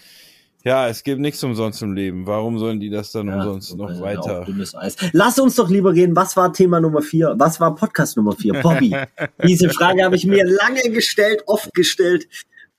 [0.66, 2.26] Ja, es gibt nichts umsonst im Leben.
[2.26, 4.44] Warum sollen die das dann Ja, umsonst noch weiter?
[4.44, 4.96] dünnes Eis.
[5.12, 7.36] Lass uns doch lieber reden, was war Thema Nummer vier?
[7.38, 8.54] Was war Podcast Nummer vier?
[8.54, 8.96] Bobby,
[9.46, 12.26] diese Frage habe ich mir lange gestellt, oft gestellt.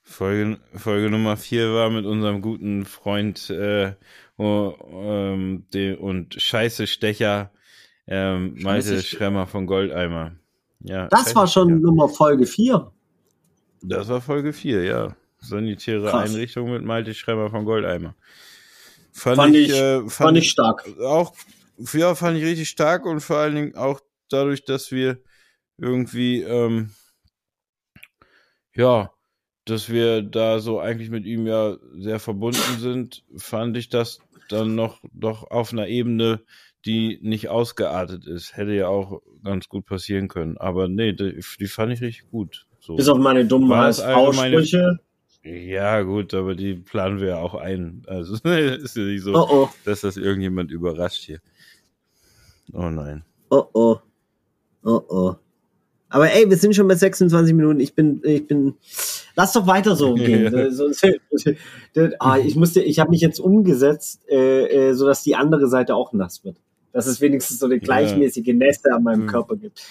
[0.03, 3.93] Folge, Folge Nummer vier war mit unserem guten Freund äh,
[4.37, 5.63] oh, ähm,
[6.01, 7.51] und Scheiße-Stecher
[8.05, 10.33] ähm, Malte Scheiße- Schremmer von Goldeimer.
[10.81, 11.79] Ja, Das war schon.
[11.79, 12.91] Nummer Folge vier.
[13.81, 15.15] Das war Folge vier, ja.
[15.39, 16.29] Sanitäre Krass.
[16.31, 18.15] Einrichtung mit Malte Schremmer von Goldeimer.
[19.11, 20.87] Fand, Fand ich, ich- äh, fand, Fand ich stark.
[20.99, 21.33] auch,
[21.93, 25.19] ja, fand ich richtig stark und vor allen Dingen auch dadurch, dass wir
[25.77, 26.91] irgendwie, ähm,
[28.75, 29.11] ja,
[29.65, 34.19] dass wir da so eigentlich mit ihm ja sehr verbunden sind, fand ich das
[34.49, 36.41] dann noch doch auf einer Ebene,
[36.85, 38.55] die nicht ausgeartet ist.
[38.55, 40.57] Hätte ja auch ganz gut passieren können.
[40.57, 42.65] Aber nee, die, die fand ich richtig gut.
[42.79, 42.95] So.
[42.95, 44.99] Bis auf meine dummen Aussprüche.
[45.47, 48.03] Ja, gut, aber die planen wir ja auch ein.
[48.07, 48.45] Also ist
[48.95, 51.39] ja nicht so, Oh oh, dass das irgendjemand überrascht hier.
[52.73, 53.23] Oh nein.
[53.49, 53.97] oh oh,
[54.83, 55.35] oh oh.
[56.09, 57.79] Aber ey, wir sind schon bei 26 Minuten.
[57.81, 58.75] Ich bin, ich bin.
[59.35, 60.53] Lass doch weiter so gehen.
[62.19, 65.95] Ah, ich musste, ich habe mich jetzt umgesetzt, äh, äh, so dass die andere Seite
[65.95, 66.57] auch nass wird.
[66.93, 69.27] Dass es wenigstens so eine gleichmäßige Nässe an meinem Hm.
[69.27, 69.83] Körper gibt.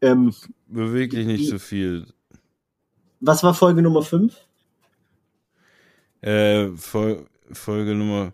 [0.00, 0.34] Ähm,
[0.66, 2.06] Beweg dich nicht so viel.
[3.20, 4.36] was war Folge Nummer 5?
[6.24, 8.32] Äh, Fol Folge Nummer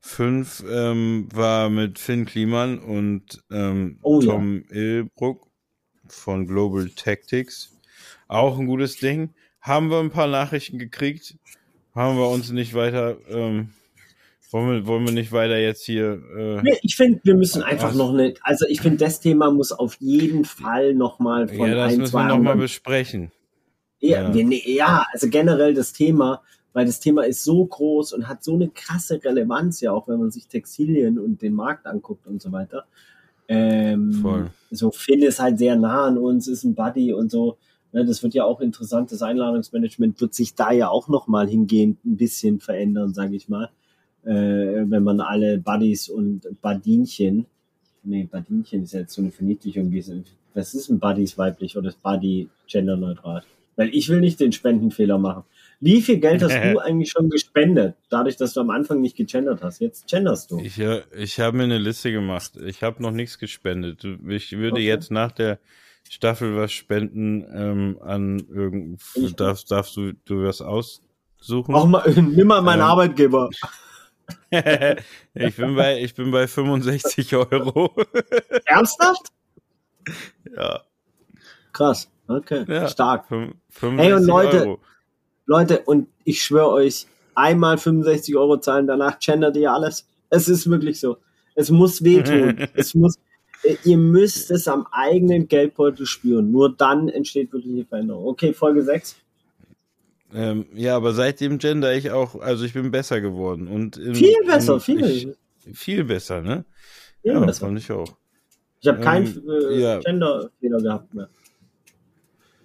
[0.00, 4.32] 5 ähm, war mit Finn Kliman und ähm, Oh ja.
[4.32, 5.48] Tom Ilbruck
[6.06, 7.76] von Global Tactics.
[8.28, 9.30] Auch ein gutes Ding.
[9.60, 11.36] Haben wir ein paar Nachrichten gekriegt.
[11.94, 13.70] Haben wir uns nicht weiter, ähm,
[14.50, 16.22] wollen, wir, wollen wir nicht weiter jetzt hier.
[16.36, 17.96] Äh, Nee, ich finde, wir müssen einfach Was?
[17.96, 21.92] noch eine, also ich finde, das Thema muss auf jeden Fall nochmal von ja, das
[21.92, 23.30] ein, müssen zwei wir nochmal besprechen.
[24.00, 24.34] Ja, Ja.
[24.34, 28.54] wir, ja, also generell das Thema, weil das Thema ist so groß und hat so
[28.54, 32.52] eine krasse Relevanz, ja, auch wenn man sich Textilien und den Markt anguckt und so
[32.52, 32.84] weiter.
[33.48, 34.50] Ähm, Voll.
[34.70, 37.58] So Finn ist halt sehr nah an uns, ist ein Buddy und so.
[37.92, 39.12] Ne, das wird ja auch interessant.
[39.12, 43.68] Das Einladungsmanagement wird sich da ja auch nochmal hingehend ein bisschen verändern, sage ich mal.
[44.24, 47.46] Äh, wenn man alle Buddies und Badinchen,
[48.02, 49.92] nee, Badinchen ist jetzt so eine Verniedlichung.
[50.54, 53.42] Was ist ein Buddies weiblich oder ist Buddy genderneutral?
[53.76, 55.44] Weil ich will nicht den Spendenfehler machen.
[55.82, 59.62] Wie viel Geld hast du eigentlich schon gespendet, dadurch, dass du am Anfang nicht gegendert
[59.62, 59.80] hast?
[59.80, 60.60] Jetzt genderst du.
[60.60, 62.52] Ich, äh, ich habe mir eine Liste gemacht.
[62.64, 64.04] Ich habe noch nichts gespendet.
[64.28, 64.86] Ich würde okay.
[64.86, 65.58] jetzt nach der
[66.08, 69.02] Staffel was spenden ähm, an irgend.
[69.36, 71.72] Darfst, darfst du, du was aussuchen?
[71.72, 73.50] Mach mal, nimm mal meinen ähm, Arbeitgeber.
[75.34, 77.92] ich, bin bei, ich bin bei 65 Euro.
[78.66, 79.32] Ernsthaft?
[80.56, 80.82] Ja.
[81.72, 82.08] Krass.
[82.28, 82.64] Okay.
[82.68, 83.26] Ja, Stark.
[83.26, 84.80] 65 Hey und Leute, Euro.
[85.52, 90.06] Leute, und ich schwöre euch, einmal 65 Euro zahlen, danach gendert ihr alles.
[90.30, 91.18] Es ist wirklich so.
[91.54, 92.56] Es muss wehtun.
[92.74, 93.18] es muss,
[93.84, 96.50] ihr müsst es am eigenen Geldbeutel spüren.
[96.50, 98.26] Nur dann entsteht wirklich die Veränderung.
[98.26, 99.16] Okay, Folge 6.
[100.34, 103.68] Ähm, ja, aber seitdem gender ich auch, also ich bin besser geworden.
[103.68, 105.04] Und in, viel besser, viel.
[105.04, 105.28] Ich,
[105.74, 106.64] viel besser, ne?
[107.20, 107.66] Viel ja, besser.
[107.66, 108.16] fand ich auch.
[108.80, 109.98] Ich habe keinen Ähm, äh, ja.
[110.00, 111.28] Gender-Fehler gehabt mehr.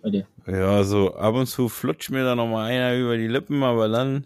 [0.07, 0.27] Bei dir.
[0.47, 3.89] Ja, so ab und zu flutscht mir da noch mal einer über die Lippen, aber
[3.89, 4.25] dann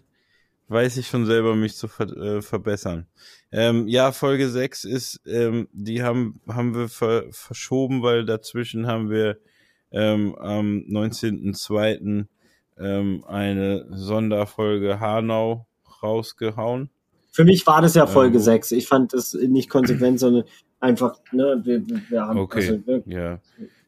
[0.68, 3.08] weiß ich schon selber, mich zu ver äh, verbessern.
[3.50, 9.10] Ähm, ja, Folge 6 ist, ähm, die haben, haben wir ver verschoben, weil dazwischen haben
[9.10, 9.38] wir
[9.90, 12.26] ähm, am 19.02.
[12.78, 15.66] Ähm, eine Sonderfolge Hanau
[16.00, 16.90] rausgehauen.
[17.32, 18.70] Für mich war das ja Folge Ähm, 6.
[18.70, 20.44] Ich fand das nicht konsequent, sondern
[20.78, 23.40] einfach, ne, wir, wir haben Okay, also wirklich, ja.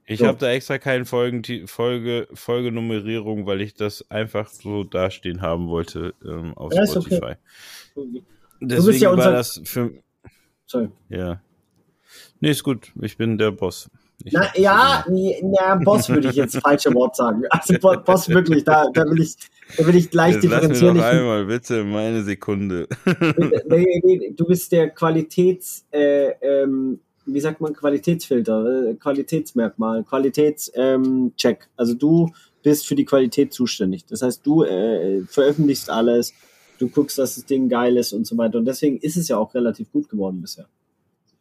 [0.06, 0.26] Ich So.
[0.26, 6.12] habe da extra keine Folgen, Folge, Folgenummerierung, weil ich das einfach so dastehen haben wollte
[6.24, 6.90] ähm, auf Ja, okay.
[6.90, 7.32] Spotify.
[7.94, 8.24] bist
[8.60, 9.92] Deswegen ja war unser- das für
[10.66, 10.88] sorry.
[11.08, 11.40] ja.
[12.40, 12.92] Nee, ist gut.
[13.00, 13.90] Ich bin der Boss.
[14.22, 15.04] Ich Na, ja,
[15.42, 17.42] na, Boss würde ich jetzt falsche Wort sagen.
[17.50, 19.34] Also Bo- Boss wirklich, da, da will ich,
[19.76, 20.96] da will ich gleich Jetzt lass mir differenzieren.
[20.98, 22.86] noch einmal bitte meine Sekunde.
[24.36, 30.74] du bist der Qualitäts, äh, ähm, wie sagt man, Qualitätsfilter, äh, Qualitätsmerkmal, Qualitätscheck.
[30.74, 31.32] Ähm,
[31.76, 32.32] also du
[32.62, 34.06] bist für die Qualität zuständig.
[34.06, 36.32] Das heißt, du äh, veröffentlichst alles,
[36.78, 38.58] du guckst, dass das Ding geil ist und so weiter.
[38.58, 40.66] Und deswegen ist es ja auch relativ gut geworden bisher.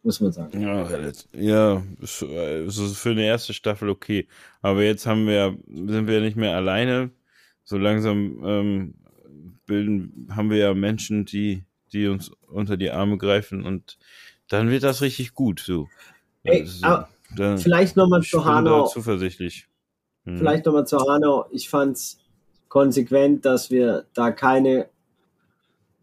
[0.02, 0.60] Muss man sagen.
[0.60, 0.86] Ja,
[1.32, 4.28] ja, ist, äh, so für eine erste Staffel okay.
[4.60, 7.10] Aber jetzt haben wir, sind wir nicht mehr alleine.
[7.64, 8.94] So langsam ähm,
[9.64, 13.98] bilden, haben wir ja Menschen, die, die uns unter die Arme greifen und
[14.54, 15.60] dann wird das richtig gut.
[15.60, 15.88] So.
[16.44, 17.04] Ey, Also,
[17.36, 18.86] dann, Vielleicht nochmal zu Hanau.
[18.86, 19.66] zuversichtlich.
[20.24, 20.38] Hm.
[20.38, 21.46] Vielleicht nochmal zu Hanau.
[21.50, 22.18] Ich fand's
[22.68, 24.88] konsequent, dass wir da keine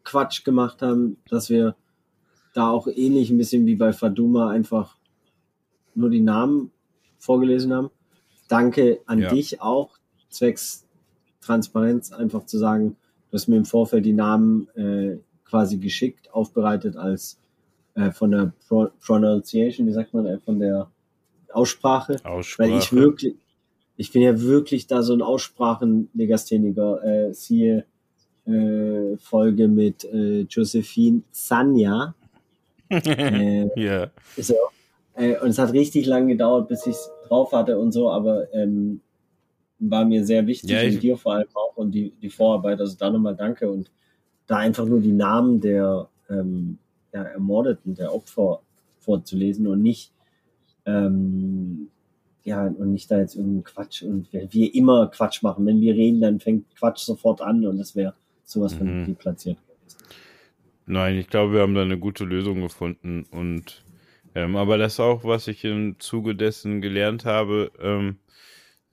[0.04, 1.76] Quatsch gemacht haben, dass wir
[2.54, 4.98] da auch ähnlich ein bisschen wie bei Faduma einfach
[5.96, 6.72] nur die Namen
[7.20, 7.90] vorgelesen haben.
[8.50, 9.30] Danke an Ja.
[9.34, 9.92] dich auch,
[10.30, 10.86] zwecks
[11.40, 12.98] Transparenz, einfach zu sagen,
[13.30, 17.38] du hast mir im Vorfeld die Namen äh, quasi geschickt, aufbereitet als
[17.95, 20.89] äh, von der Pro Pronunciation, wie sagt man, äh, von der
[21.51, 22.17] Aussprache.
[22.23, 22.69] Aussprache.
[22.69, 23.36] Weil ich wirklich,
[23.97, 27.04] ich bin ja wirklich da so ein Aussprachen-Legastheniker.
[27.04, 27.86] Äh, siehe
[28.45, 32.15] äh, Folge mit äh, Josephine Sanja.
[32.93, 34.12] Äh, ja.
[34.36, 34.56] so.
[35.15, 38.54] Äh, und es hat richtig lange gedauert, bis ich es drauf hatte und so, aber
[38.54, 38.99] ähm,
[39.80, 42.82] war mir sehr wichtig Ja, und dir vor allem auch und die, die Vorarbeit.
[42.82, 43.91] Also da nochmal danke und
[44.47, 46.77] da einfach nur die Namen der ähm,
[47.13, 48.62] ja, Ermordeten, der Opfer
[49.00, 50.12] vorzulesen und nicht
[50.86, 51.89] ähm,
[52.43, 55.65] ja, und nicht da jetzt irgendeinen Quatsch und wir, wir immer Quatsch machen.
[55.65, 59.06] Wenn wir reden, dann fängt Quatsch sofort an und das wäre sowas von Mhm.
[59.06, 59.97] deplatziert gewesen.
[60.88, 63.84] Nein, ich glaube, wir haben da eine gute Lösung gefunden und
[64.34, 68.17] ähm, aber das ist auch, was ich im Zuge dessen gelernt habe, ähm,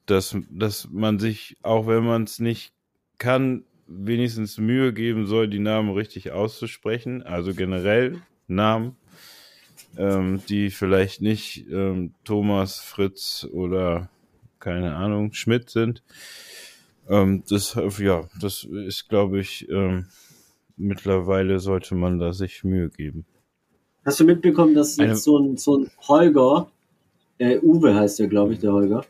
[0.06, 2.72] dass, dass man sich, auch wenn man es nicht
[3.18, 7.22] kann, wenigstens Mühe geben soll, die Namen richtig auszusprechen.
[7.22, 8.96] Also generell Namen,
[9.96, 14.08] ähm, die vielleicht nicht ähm, Thomas, Fritz oder
[14.60, 16.02] keine Ahnung, Schmidt sind.
[17.08, 20.06] Ähm, das, ja, das ist, glaube ich, ähm,
[20.76, 23.24] mittlerweile sollte man da sich Mühe geben.
[24.04, 26.70] Hast du mitbekommen, dass Eine- jetzt so ein, so ein Holger,
[27.38, 29.04] äh, Uwe heißt der, glaube ich, der Holger,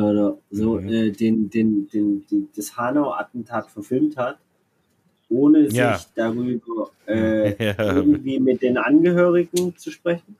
[0.00, 0.88] oder so, Mhm.
[0.88, 4.38] äh, den, den, den, den, das Hanau-Attentat verfilmt hat,
[5.28, 5.94] ohne Ja.
[5.94, 7.74] sich darüber äh, Ja.
[7.96, 10.36] irgendwie mit den Angehörigen zu sprechen?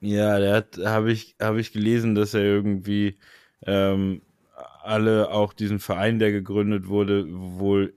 [0.00, 3.16] Ja, der hat, habe ich, habe ich gelesen, dass er irgendwie
[3.66, 4.20] ähm,
[4.82, 7.94] alle auch diesen Verein, der gegründet wurde, wohl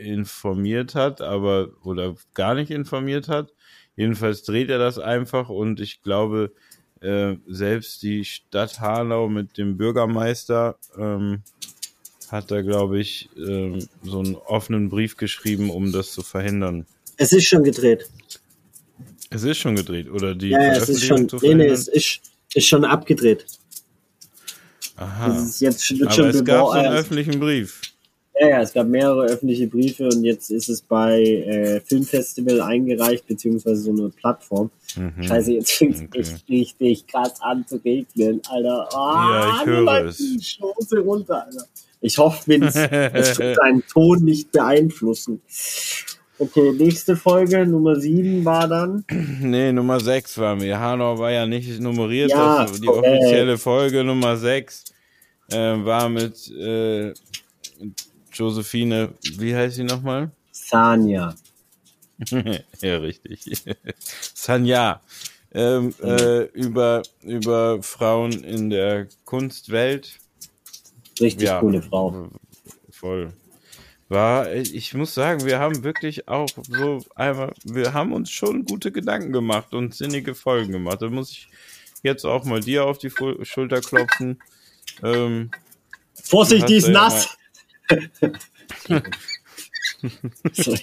[0.00, 3.52] informiert hat, aber oder gar nicht informiert hat.
[3.96, 6.52] Jedenfalls dreht er das einfach und ich glaube,
[7.00, 11.42] äh, selbst die Stadt Hanau mit dem Bürgermeister ähm,
[12.30, 16.86] hat da, glaube ich, ähm, so einen offenen Brief geschrieben, um das zu verhindern.
[17.16, 18.08] Es ist schon gedreht.
[19.30, 22.20] Es ist schon gedreht, oder die Ja, ja, es ist schon, nee, nee, es ist,
[22.54, 23.46] ist schon abgedreht.
[24.96, 25.28] Aha.
[25.28, 27.80] Das ist jetzt wird Aber schon es gab so einen öffentlichen Brief.
[28.40, 33.26] Ja, ja, es gab mehrere öffentliche Briefe und jetzt ist es bei äh, Filmfestival eingereicht,
[33.26, 34.70] beziehungsweise so eine Plattform.
[34.96, 35.22] Mhm.
[35.22, 36.20] Scheiße, jetzt fängt es Okay.
[36.20, 38.88] echt richtig krass an zu regnen, Alter.
[38.94, 40.16] Ah, Ja, ich mir höre es.
[40.16, 41.66] die Schoße runter, Alter.
[42.00, 45.42] Ich hoffe, Vince, es wird deinen Ton nicht beeinflussen.
[46.38, 49.04] Okay, nächste Folge, Nummer 7 war dann.
[49.42, 50.80] Nee, Nummer 6 waren wir.
[50.80, 52.30] Hanau war ja nicht nummeriert.
[52.30, 53.06] Ja, das, die korrekt.
[53.22, 54.84] offizielle Folge Nummer 6
[55.50, 57.12] äh, war mit äh,
[58.32, 60.30] Josephine, wie heißt sie nochmal?
[60.52, 61.34] Sanja.
[62.80, 63.64] ja, richtig.
[64.34, 65.00] Sanja.
[65.52, 70.18] Ähm, äh, über, über Frauen in der Kunstwelt.
[71.20, 71.60] Richtig Ja.
[71.60, 72.28] coole Frau.
[72.90, 73.32] Voll.
[74.08, 78.90] War, ich muss sagen, wir haben wirklich auch so einmal, wir haben uns schon gute
[78.90, 81.02] Gedanken gemacht und sinnige Folgen gemacht.
[81.02, 81.48] Da muss ich
[82.02, 83.10] jetzt auch mal dir auf die
[83.42, 84.40] Schulter klopfen.
[85.02, 85.50] Ähm,
[86.14, 87.36] Vorsicht, die ist ja nass!
[90.52, 90.80] Sorry.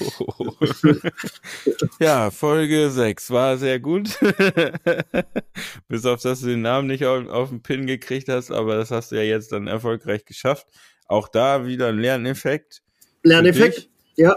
[2.00, 4.18] ja, Folge 6 war sehr gut.
[5.88, 8.90] Bis auf, dass du den Namen nicht auf, auf den Pin gekriegt hast, aber das
[8.90, 10.66] hast du ja jetzt dann erfolgreich geschafft.
[11.06, 12.82] Auch da wieder ein Lerneffekt.
[13.22, 13.88] Lerneffekt?
[14.16, 14.36] Ja.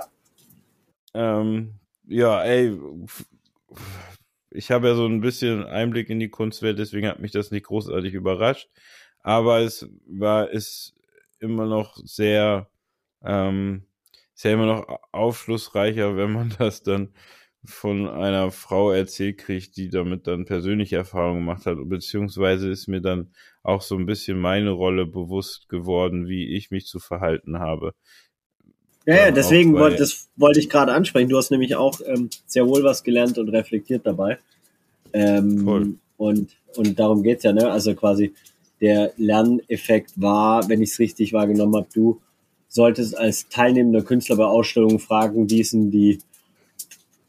[1.13, 1.75] Ähm,
[2.07, 2.77] ja, ey,
[4.49, 7.65] ich habe ja so ein bisschen Einblick in die Kunstwelt, deswegen hat mich das nicht
[7.65, 8.69] großartig überrascht.
[9.23, 10.93] Aber es war, ist
[11.39, 12.69] immer noch sehr,
[13.23, 13.83] ähm,
[14.35, 17.13] ist ja immer noch aufschlussreicher, wenn man das dann
[17.65, 22.99] von einer Frau erzählt kriegt, die damit dann persönliche Erfahrungen gemacht hat, beziehungsweise ist mir
[22.99, 23.31] dann
[23.63, 27.93] auch so ein bisschen meine Rolle bewusst geworden, wie ich mich zu verhalten habe.
[29.05, 31.29] Ja, ja, deswegen wollte, das wollte ich gerade ansprechen.
[31.29, 34.39] Du hast nämlich auch ähm, sehr wohl was gelernt und reflektiert dabei.
[35.11, 35.93] Ähm, Voll.
[36.17, 37.69] Und, und darum geht's ja, ne?
[37.69, 38.33] Also quasi
[38.83, 42.19] der Lerneffekt war, wenn ich es richtig wahrgenommen habe, du
[42.67, 46.19] solltest als teilnehmender Künstler bei Ausstellungen fragen, wie ist denn die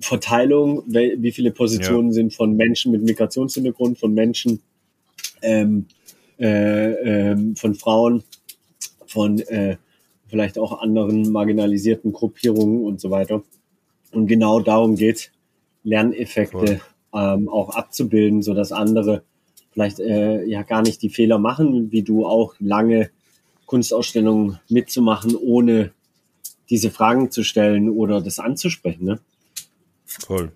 [0.01, 4.63] Verteilung, wie viele Positionen sind von Menschen mit Migrationshintergrund, von Menschen,
[5.43, 5.87] ähm,
[6.41, 8.25] äh, ähm, von Frauen,
[9.07, 9.77] von äh,
[10.27, 13.45] vielleicht auch anderen marginalisierten Gruppierungen und so weiter.
[14.11, 15.31] Und genau darum geht
[15.85, 16.81] Lerneffekte
[17.15, 19.23] ähm, auch abzubilden, so dass andere
[19.75, 23.11] vielleicht äh, ja gar nicht die Fehler machen, wie du auch lange
[23.67, 25.93] Kunstausstellungen mitzumachen, ohne
[26.71, 29.05] diese Fragen zu stellen oder das anzusprechen.
[29.05, 29.21] Ne?
[30.07, 30.53] Voll.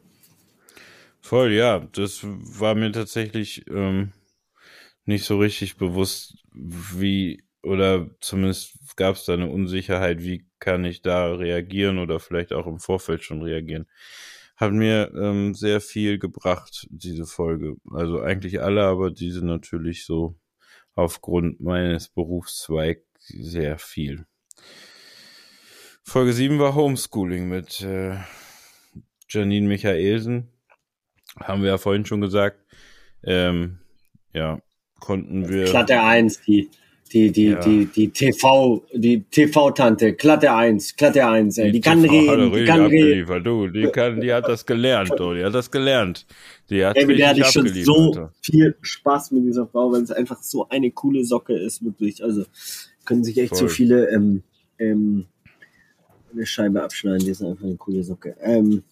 [1.21, 1.81] Voll, ja.
[1.93, 4.13] Das war mir tatsächlich ähm,
[5.05, 11.03] nicht so richtig bewusst, wie, oder zumindest gab es da eine Unsicherheit, wie kann ich
[11.03, 13.87] da reagieren oder vielleicht auch im Vorfeld schon reagieren.
[14.59, 17.77] Hat mir ähm, sehr viel gebracht, diese Folge.
[17.93, 20.37] Also eigentlich alle, aber diese natürlich so
[20.95, 24.27] aufgrund meines Berufszweigs sehr viel.
[26.03, 28.17] Folge 7 war Homeschooling mit äh,
[29.29, 30.49] Janine Michaelsen.
[31.39, 32.61] Haben wir ja vorhin schon gesagt.
[33.23, 33.79] Ähm,
[34.33, 34.61] ja,
[34.99, 35.67] konnten wir.
[35.67, 36.69] Klatte 1, die,
[37.09, 37.61] die, die, Ja.
[37.61, 42.65] die, die TV, die TV-Tante, Klatte 1, Klatte 1, ey, die, kann TV reden, die
[42.65, 43.45] kann reden.
[43.45, 46.27] du, die kann, die hat das gelernt, du, die hat das gelernt.
[46.71, 50.11] Die hat Ey, der hatte ich schon so viel Spaß mit dieser Frau, weil es
[50.11, 52.23] einfach so eine coole Socke ist, wirklich.
[52.23, 52.45] Also
[53.05, 53.69] können sich echt so Voll.
[53.75, 54.43] viele ähm,
[54.79, 55.25] ähm,
[56.33, 58.37] eine Scheibe abschneiden, die ist einfach eine coole Socke.
[58.43, 58.83] Ähm,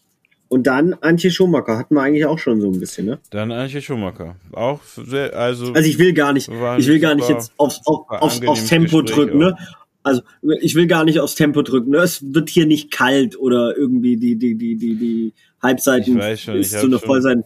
[0.48, 3.18] und dann Antje Schumacher hatten wir eigentlich auch schon so ein bisschen, ne?
[3.30, 4.37] Dann Antje Schumacher.
[4.52, 8.09] Auch sehr, also, Also ich will gar nicht, ich will gar nicht jetzt aufs, auf,
[8.09, 9.56] aufs, aufs Tempo Gespräch drücken, ne?
[10.02, 10.22] Also
[10.61, 11.99] ich will gar nicht aufs Tempo drücken, ne?
[11.99, 16.72] Es wird hier nicht kalt oder irgendwie die, die, die, die, die Halbseiten schon, ist
[16.72, 17.44] zu einer schon, Vollseiten.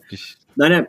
[0.57, 0.87] Nein, nein.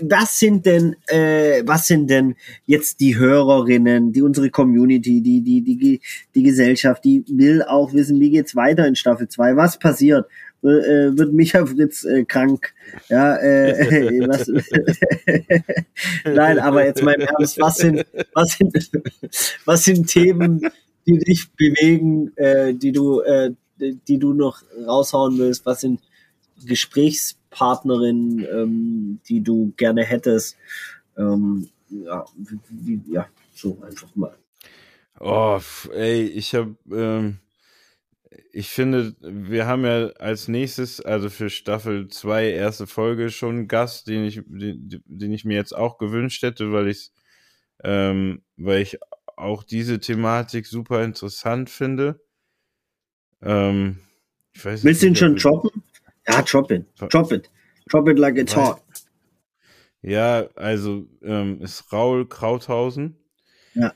[0.00, 5.60] Was sind denn, äh, was sind denn jetzt die Hörerinnen, die unsere Community, die, die,
[5.60, 6.00] die,
[6.34, 9.56] die Gesellschaft, die will auch wissen, wie geht's weiter in Staffel 2?
[9.56, 10.26] Was passiert?
[10.62, 12.74] Äh, äh, wird Micha Fritz äh, krank?
[13.08, 14.48] Ja, äh, was,
[16.24, 18.04] Nein, aber jetzt mal im Ernst, was sind,
[18.34, 18.90] was sind,
[19.64, 20.60] was sind Themen,
[21.06, 25.64] die dich bewegen, äh, die du, äh, die du noch raushauen willst?
[25.64, 26.00] Was sind
[26.66, 30.56] Gesprächspartnerinnen, ähm, die du gerne hättest?
[31.16, 32.24] Ähm, ja,
[32.68, 34.36] wie, ja, so einfach mal.
[35.20, 35.60] oh,
[35.94, 37.38] ey, ich habe, ähm,
[38.52, 43.68] ich finde, wir haben ja als nächstes, also für Staffel 2, erste Folge schon einen
[43.68, 47.12] Gast, den ich, den, den ich mir jetzt auch gewünscht hätte, weil ich,
[47.84, 48.98] ähm, weil ich
[49.36, 52.20] auch diese Thematik super interessant finde.
[53.42, 53.98] Ähm,
[54.52, 55.82] ich weiß Willst du ihn schon droppen?
[56.26, 56.84] Ja, drop it.
[57.10, 57.50] Drop it.
[57.88, 58.82] Drop it like it's hot.
[60.02, 63.16] Ja, also ähm, ist Raul Krauthausen.
[63.74, 63.92] Ja,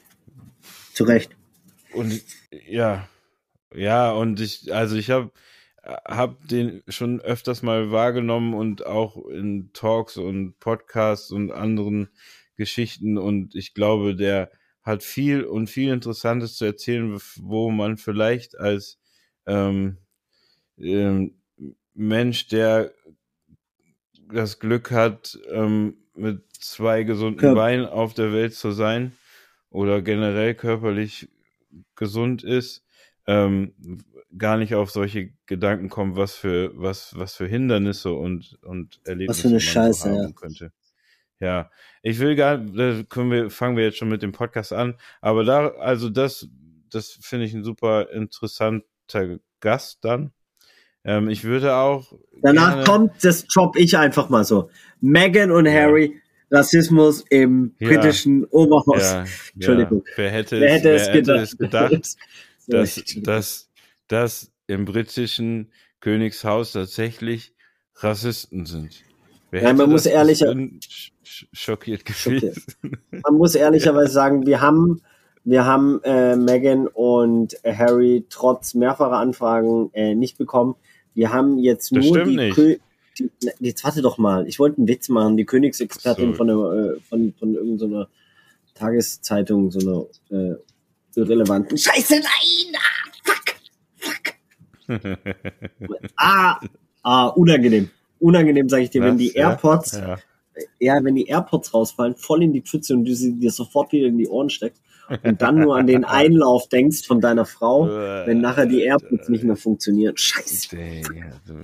[0.93, 1.37] zu Recht.
[1.93, 2.23] Und
[2.67, 3.09] ja,
[3.75, 5.31] ja, und ich, also ich habe
[5.85, 12.09] hab den schon öfters mal wahrgenommen und auch in Talks und Podcasts und anderen
[12.57, 13.19] Geschichten.
[13.19, 14.51] Und ich glaube, der
[14.83, 19.01] hat viel und viel Interessantes zu erzählen, wo man vielleicht als
[19.47, 19.99] ähm,
[20.79, 21.35] ähm,
[21.95, 22.93] Mensch, der
[24.33, 29.13] das Glück hat, ähm, mit zwei gesunden Kör Beinen auf der Welt zu sein
[29.71, 31.29] oder generell körperlich
[31.97, 32.82] gesund ist,
[33.27, 33.73] ähm,
[34.37, 39.29] gar nicht auf solche Gedanken kommt, was für was was für Hindernisse und und Erlebnisse
[39.29, 40.33] was für eine Scheiße, haben ja.
[40.33, 40.73] könnte.
[41.41, 41.71] Ja,
[42.03, 45.45] ich will gar, da können wir fangen wir jetzt schon mit dem Podcast an, aber
[45.45, 46.49] da also das
[46.91, 50.33] das finde ich ein super interessanter Gast dann.
[51.05, 52.13] Ähm, ich würde auch.
[52.43, 54.71] Danach kommt, das Job ich einfach mal so.
[55.01, 56.21] Meghan und Harry,
[56.51, 56.59] ja.
[56.59, 57.89] Rassismus im ja.
[57.89, 59.13] britischen Oberhaus.
[59.13, 60.05] Ja, Entschuldigung.
[60.17, 62.17] Wer hätte, wer hätte, es, wer hätte es gedacht,
[62.67, 63.71] dass, dass,
[64.09, 67.55] dass im britischen Königshaus tatsächlich
[67.97, 69.03] Rassisten sind?
[69.51, 70.55] Wer Nein, man muss ehrlicher
[71.53, 72.55] schockiert gewesen.
[73.11, 75.03] Man muss ehrlicherweise sagen, wir haben
[75.45, 80.77] wir haben äh, Meghan und Harry trotz mehrfacher Anfragen äh, nicht bekommen.
[81.15, 82.77] Wir haben jetzt das nur die, Kö
[83.19, 84.47] die, Jetzt warte doch mal.
[84.47, 85.37] Ich wollte einen Witz machen.
[85.37, 86.37] Die Königsexpertin so.
[86.37, 88.09] von, der, äh, von, von irgendeiner
[88.75, 90.57] Tageszeitung, so einer
[91.17, 91.77] äh, irrelevanten.
[91.77, 92.77] Scheiße, nein!
[92.77, 93.55] Ah, fuck!
[93.99, 95.03] Fuck!
[96.17, 96.61] ah,
[97.03, 97.91] ah, unangenehm.
[98.19, 100.19] Unangenehm, sage ich dir, Was, wenn die AirPods, ja, ja.
[100.79, 104.07] ja, wenn die AirPods rausfallen, voll in die Pfütze und du sie dir sofort wieder
[104.07, 104.83] in die Ohren steckst
[105.23, 109.45] und dann nur an den Einlauf denkst von deiner Frau, wenn nachher die AirPods nicht
[109.45, 110.17] mehr funktionieren.
[110.17, 110.77] Scheiße.
[111.47, 111.55] Du,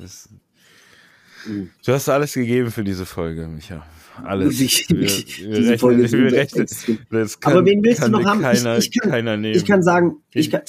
[1.46, 3.86] bist, du, hast alles gegeben für diese Folge, Micha.
[4.24, 4.60] Alles.
[4.60, 6.66] Ich, wir, wir rechnen, wir rechnen,
[7.10, 8.40] das kann, Aber wen willst du noch haben?
[8.40, 9.56] Keiner, ich, ich, kann, keiner nehmen.
[9.56, 10.62] ich kann sagen, ich kann,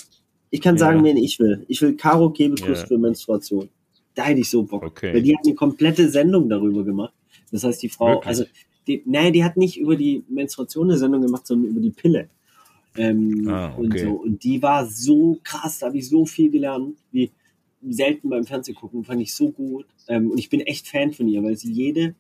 [0.52, 1.06] ich kann sagen, ja.
[1.06, 1.66] wen ich will.
[1.68, 2.86] Ich will Caro Kebekus ja.
[2.86, 3.70] für Menstruation.
[4.16, 4.84] Da hätte ich so Bock.
[4.84, 5.14] Okay.
[5.14, 7.14] Weil die hat eine komplette Sendung darüber gemacht.
[7.52, 8.28] Das heißt, die Frau, Wirklich?
[8.28, 8.46] also,
[8.88, 12.30] die, nein, die hat nicht über die Menstruation eine Sendung gemacht, sondern über die Pille.
[12.96, 13.82] Ähm, ah, okay.
[13.82, 14.12] und, so.
[14.12, 17.32] und die war so krass, da habe ich so viel gelernt, wie
[17.88, 19.86] selten beim Fernsehgucken, fand ich so gut.
[20.08, 22.16] Ähm, und ich bin echt Fan von ihr, weil sie jede,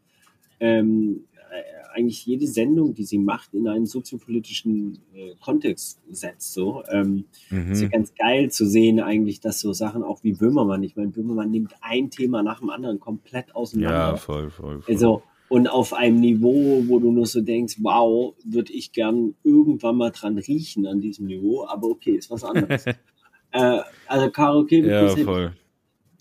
[0.59, 6.53] ähm, äh, eigentlich jede Sendung, die sie macht, in einen soziopolitischen äh, Kontext setzt.
[6.53, 6.83] So.
[6.89, 7.71] Ähm, mhm.
[7.71, 11.09] Ist ja ganz geil zu sehen, eigentlich, dass so Sachen auch wie Böhmermann, ich meine,
[11.09, 13.97] Böhmermann nimmt ein Thema nach dem anderen komplett auseinander.
[13.97, 14.93] Ja, voll, voll, voll.
[14.93, 19.95] Also, und auf einem Niveau, wo du nur so denkst, wow, würde ich gern irgendwann
[19.95, 22.85] mal dran riechen an diesem Niveau, aber okay, ist was anderes.
[23.51, 25.53] äh, also Karaoke ja, hätte,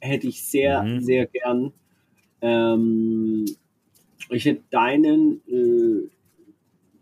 [0.00, 1.00] hätte, ich sehr, mhm.
[1.00, 1.72] sehr gern.
[2.40, 3.44] Ähm,
[4.30, 6.08] ich hätte deinen, äh,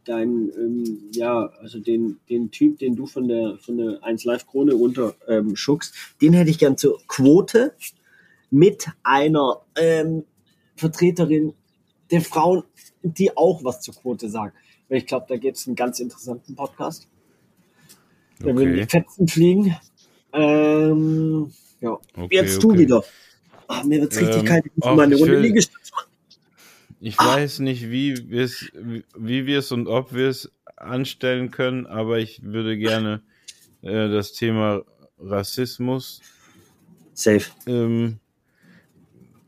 [0.04, 4.46] deinen, ähm, ja, also den, den Typ, den du von der, von der 1 Live
[4.46, 7.74] Krone runter ähm, schuckst, den hätte ich gern zur Quote
[8.50, 10.24] mit einer ähm,
[10.76, 11.54] Vertreterin
[12.10, 12.62] der Frauen,
[13.02, 14.52] die auch was zur Quote sagen.
[14.88, 17.08] Weil ich glaube, da gibt es einen ganz interessanten Podcast.
[18.38, 18.56] Da okay.
[18.56, 19.76] würden die Fetzen fliegen.
[20.36, 21.98] Ähm, ja.
[22.14, 22.74] Okay, Jetzt okay.
[22.74, 23.04] du wieder.
[23.68, 24.66] Ach, mir wird richtig ähm, kalt.
[24.66, 26.10] Ich muss mal eine Runde Liegestütze machen.
[27.00, 27.36] Ich ah.
[27.36, 28.70] weiß nicht, wie wir es
[29.16, 33.22] wie wir es und ob wir es anstellen können, aber ich würde gerne
[33.82, 34.82] äh, das Thema
[35.18, 36.20] Rassismus
[37.14, 37.44] Safe.
[37.66, 38.18] Ähm,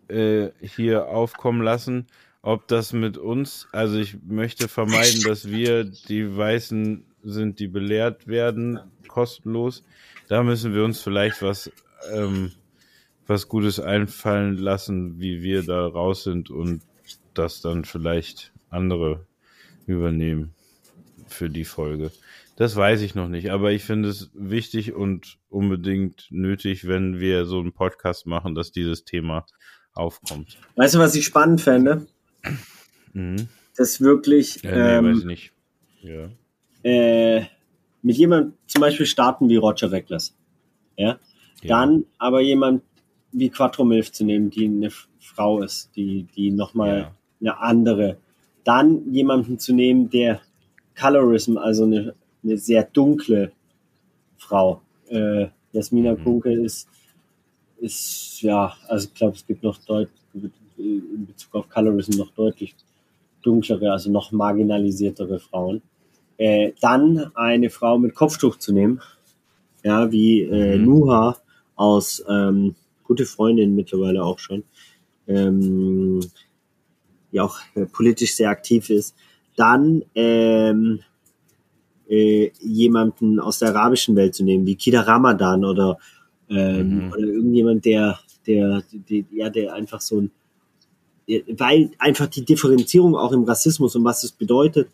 [0.08, 2.06] äh, hier aufkommen lassen
[2.42, 8.26] ob das mit uns, also ich möchte vermeiden, dass wir die Weißen sind, die belehrt
[8.26, 9.82] werden, kostenlos.
[10.28, 11.70] Da müssen wir uns vielleicht was,
[12.12, 12.52] ähm,
[13.26, 16.82] was Gutes einfallen lassen, wie wir da raus sind und
[17.34, 19.26] das dann vielleicht andere
[19.86, 20.54] übernehmen
[21.26, 22.10] für die Folge.
[22.56, 27.46] Das weiß ich noch nicht, aber ich finde es wichtig und unbedingt nötig, wenn wir
[27.46, 29.46] so einen Podcast machen, dass dieses Thema
[29.92, 30.58] aufkommt.
[30.76, 32.06] Weißt du, was ich spannend fände?
[33.12, 33.48] Mhm.
[33.76, 34.62] Das wirklich.
[34.62, 35.52] Ja, nee, ähm, weiß nicht.
[36.00, 36.28] Ja.
[36.82, 37.46] Äh,
[38.02, 40.34] mit jemandem zum Beispiel starten wie Roger Reckless.
[40.96, 41.18] Ja?
[41.62, 41.68] ja.
[41.68, 42.82] Dann aber jemand
[43.32, 44.90] wie Quattro Milf zu nehmen, die eine
[45.20, 47.14] Frau ist, die, die nochmal ja.
[47.40, 48.16] eine andere.
[48.64, 50.40] Dann jemanden zu nehmen, der
[50.98, 53.52] Colorism, also eine, eine sehr dunkle
[54.38, 54.80] Frau.
[55.08, 56.24] Äh, Jasmina mhm.
[56.24, 56.88] Kunke ist
[57.80, 59.78] ist, ja, also ich glaube, es gibt noch
[60.76, 62.74] in Bezug auf Colorism noch deutlich
[63.42, 65.82] dunklere, also noch marginalisiertere Frauen.
[66.38, 69.00] Äh, dann eine Frau mit Kopftuch zu nehmen,
[69.82, 70.84] ja, wie äh, mhm.
[70.84, 71.36] Nuha
[71.74, 74.62] aus ähm, Gute Freundin mittlerweile auch schon,
[75.26, 76.20] ähm,
[77.32, 79.16] die auch äh, politisch sehr aktiv ist.
[79.56, 81.00] Dann ähm,
[82.08, 85.98] äh, jemanden aus der arabischen Welt zu nehmen, wie Kida Ramadan oder,
[86.48, 87.12] ähm, mhm.
[87.12, 90.30] oder irgendjemand, der, der, der, ja, der einfach so ein,
[91.48, 94.88] weil einfach die Differenzierung auch im Rassismus und was es bedeutet,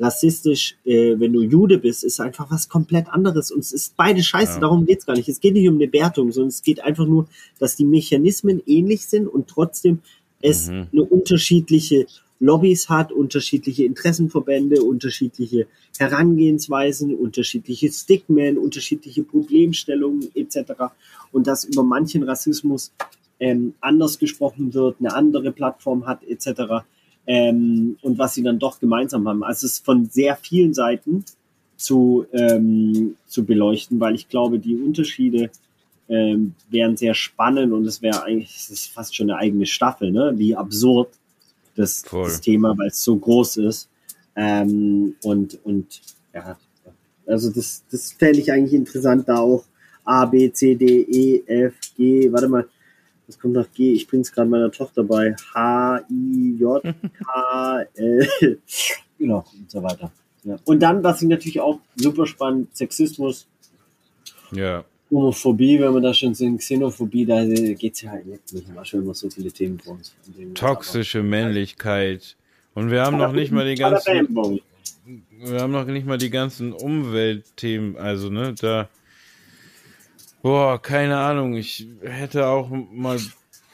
[0.00, 3.52] rassistisch, äh, wenn du Jude bist, ist einfach was komplett anderes.
[3.52, 4.60] Und es ist beide scheiße, ja.
[4.60, 5.28] darum geht's gar nicht.
[5.28, 7.28] Es geht nicht um eine Wertung, sondern es geht einfach nur,
[7.58, 10.00] dass die Mechanismen ähnlich sind und trotzdem
[10.40, 10.86] es mhm.
[10.92, 12.06] eine unterschiedliche
[12.40, 15.66] Lobbys hat, unterschiedliche Interessenverbände, unterschiedliche
[15.98, 20.72] Herangehensweisen, unterschiedliche Stigmen, unterschiedliche Problemstellungen etc.
[21.32, 22.92] Und dass über manchen Rassismus
[23.38, 26.84] ähm, anders gesprochen wird, eine andere Plattform hat etc.
[27.32, 29.44] Ähm, und was sie dann doch gemeinsam haben.
[29.44, 31.24] Also es ist von sehr vielen Seiten
[31.76, 35.50] zu, ähm, zu beleuchten, weil ich glaube, die Unterschiede
[36.08, 40.10] ähm, wären sehr spannend und es wäre eigentlich, es ist fast schon eine eigene Staffel,
[40.10, 40.32] ne?
[40.38, 41.10] wie absurd
[41.76, 43.88] das, das Thema, weil es so groß ist.
[44.34, 46.00] Ähm, und, und
[46.34, 46.58] ja,
[47.28, 49.62] also das, das fände ich eigentlich interessant, da auch
[50.04, 52.68] A, B, C, D, E, F, G, warte mal,
[53.30, 53.92] was kommt nach G?
[53.92, 55.36] Ich bringe es gerade meiner Tochter bei.
[55.54, 58.58] H, I, J, K, L,
[59.18, 60.10] genau, und so weiter.
[60.42, 60.56] Ja.
[60.64, 63.46] Und dann, was ich natürlich auch super spannend, Sexismus.
[64.50, 64.84] Ja.
[65.10, 68.42] Homophobie, wenn man da schon sind, Xenophobie, da geht es ja halt nicht.
[68.52, 70.14] Wir haben schon immer so viele Themen vor uns.
[70.54, 72.36] Toxische Männlichkeit.
[72.74, 74.34] Und wir haben noch nicht mal die ganzen.
[75.30, 78.88] Wir haben noch nicht mal die ganzen Umweltthemen, also, ne, da.
[80.42, 81.54] Boah, keine Ahnung.
[81.54, 83.18] Ich hätte auch mal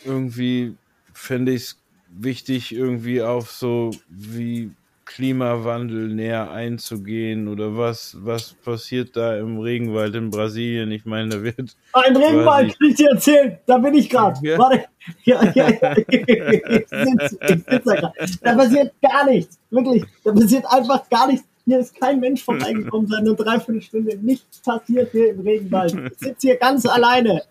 [0.05, 0.75] irgendwie,
[1.13, 4.71] fände ich es wichtig, irgendwie auf so wie
[5.05, 10.91] Klimawandel näher einzugehen oder was, was passiert da im Regenwald in Brasilien?
[10.91, 11.77] Ich meine, da wird.
[11.93, 14.39] Ein Regenwald, kann ich dir erzählen, da bin ich gerade.
[14.43, 14.59] Ja.
[14.59, 14.85] Warte,
[15.23, 15.97] ja, ja, ja.
[16.09, 18.13] Ich sitz, ich sitz da,
[18.43, 21.47] da passiert gar nichts, wirklich, da passiert einfach gar nichts.
[21.67, 24.17] Hier ist kein Mensch vorbeigekommen seit einer Dreiviertelstunde.
[24.19, 25.95] Nichts passiert hier im Regenwald.
[26.13, 27.43] Ich sitze hier ganz alleine.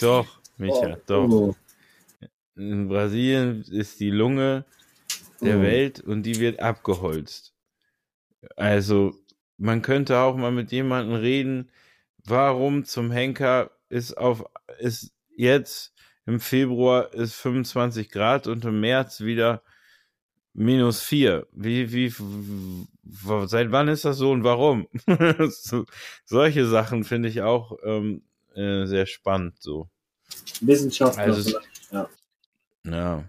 [0.00, 1.56] Doch, Micha, oh, doch.
[2.56, 4.64] In Brasilien ist die Lunge
[5.40, 5.62] der oh.
[5.62, 7.54] Welt und die wird abgeholzt.
[8.56, 9.14] Also,
[9.58, 11.70] man könnte auch mal mit jemandem reden,
[12.24, 14.44] warum zum Henker ist auf,
[14.78, 15.92] ist jetzt
[16.26, 19.62] im Februar ist 25 Grad und im März wieder
[20.54, 21.46] minus 4.
[21.52, 22.12] Wie, wie,
[23.46, 24.88] seit wann ist das so und warum?
[25.48, 25.84] so,
[26.24, 28.22] solche Sachen finde ich auch ähm,
[28.54, 29.88] äh, sehr spannend, so.
[30.60, 31.22] Wissenschaftler.
[31.22, 31.58] Also,
[31.90, 32.08] ja.
[32.84, 33.24] ja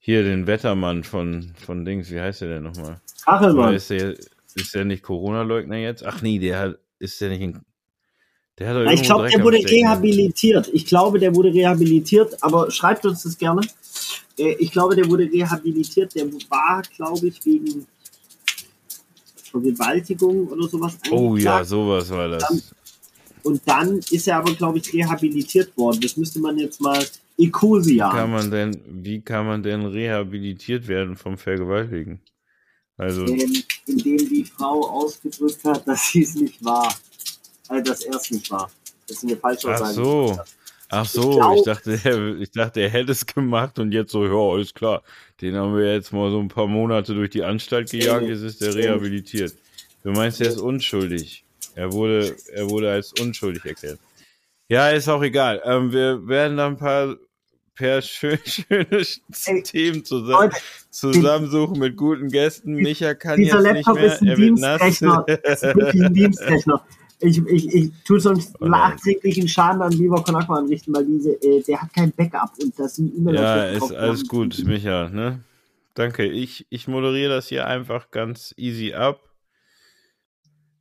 [0.00, 3.00] hier den Wettermann von, von Dings, wie heißt der denn nochmal?
[3.24, 3.74] Kachelmann.
[3.74, 4.14] Ist der,
[4.54, 6.04] ist der nicht Corona-Leugner jetzt?
[6.04, 7.60] Ach nee, der hat, ist der nicht in.
[8.58, 10.68] Der hat doch ich glaube, der wurde rehabilitiert.
[10.72, 13.60] Ich glaube, der wurde rehabilitiert, aber schreibt uns das gerne.
[14.40, 16.14] Äh, ich glaube, der wurde rehabilitiert.
[16.14, 17.86] Der war, glaube ich, wegen
[19.50, 20.96] Vergewaltigung oder sowas.
[21.10, 22.72] Oh ja, sowas war das.
[23.42, 26.00] und dann ist er aber, glaube ich, rehabilitiert worden.
[26.00, 27.04] Das müsste man jetzt mal
[27.36, 28.08] Ecosia.
[28.08, 32.20] Wie kann man denn, wie kann man denn rehabilitiert werden vom Vergewaltigen?
[32.96, 33.24] Also.
[33.24, 36.94] Indem, indem die Frau ausgedrückt hat, dass sie es nicht war.
[37.68, 38.70] Also, dass er es nicht war.
[39.06, 40.38] Das ist eine falsche Ach so.
[40.90, 44.10] Ach so, ich, glaub, ich, dachte, er, ich dachte, er hätte es gemacht und jetzt
[44.10, 45.02] so, ja, alles klar.
[45.40, 48.60] Den haben wir jetzt mal so ein paar Monate durch die Anstalt gejagt, jetzt ist
[48.60, 49.54] er rehabilitiert.
[50.02, 51.44] Du meinst, er ist unschuldig.
[51.74, 54.00] Er wurde, er wurde als unschuldig erklärt.
[54.68, 55.62] Ja, ist auch egal.
[55.64, 57.16] Ähm, wir werden da ein paar
[57.74, 60.52] per schön, schöne Themen zusammen,
[60.90, 62.74] zusammensuchen mit guten Gästen.
[62.74, 64.12] Micha kann Dieser jetzt Laptop nicht mehr.
[64.12, 65.24] Ist ein Dienstrechner.
[65.28, 66.86] ist wirklich ein Dienstrechner.
[67.20, 71.32] Ich, ich, ich tue sonst oh nachträglichen Schaden an Viva Con Aqua anrichten, weil diese,
[71.42, 75.40] äh, der hat kein Backup und das sind immer Ja, ist alles gut, Micha, ne?
[75.94, 76.24] Danke.
[76.26, 79.20] Ich, ich moderiere das hier einfach ganz easy ab.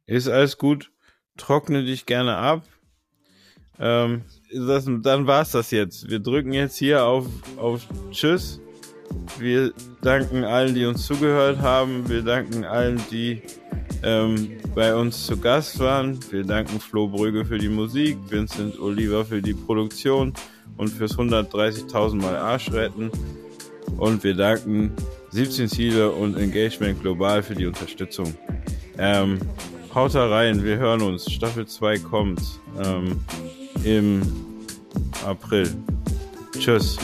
[0.06, 0.92] Ist alles gut.
[1.38, 2.64] Trockne dich gerne ab.
[3.80, 6.10] Ähm, das, dann war's das jetzt.
[6.10, 7.28] Wir drücken jetzt hier auf,
[7.58, 8.60] auf Tschüss.
[9.38, 12.08] Wir danken allen, die uns zugehört haben.
[12.10, 13.42] Wir danken allen, die
[14.04, 16.20] ähm, bei uns zu Gast waren.
[16.32, 20.34] Wir danken Flo Brügge für die Musik, Vincent Oliver für die Produktion
[20.78, 23.12] und fürs 130.000 Mal Arsch retten.
[23.98, 24.92] Und wir danken
[25.32, 28.34] 17 Ziele und Engagement Global für die Unterstützung.
[28.98, 29.40] Ähm,
[29.94, 31.32] haut da rein, wir hören uns.
[31.32, 32.42] Staffel 2 kommt.
[32.84, 33.20] Ähm,
[33.84, 34.22] im
[35.26, 35.70] April.
[36.58, 36.98] Tschüss.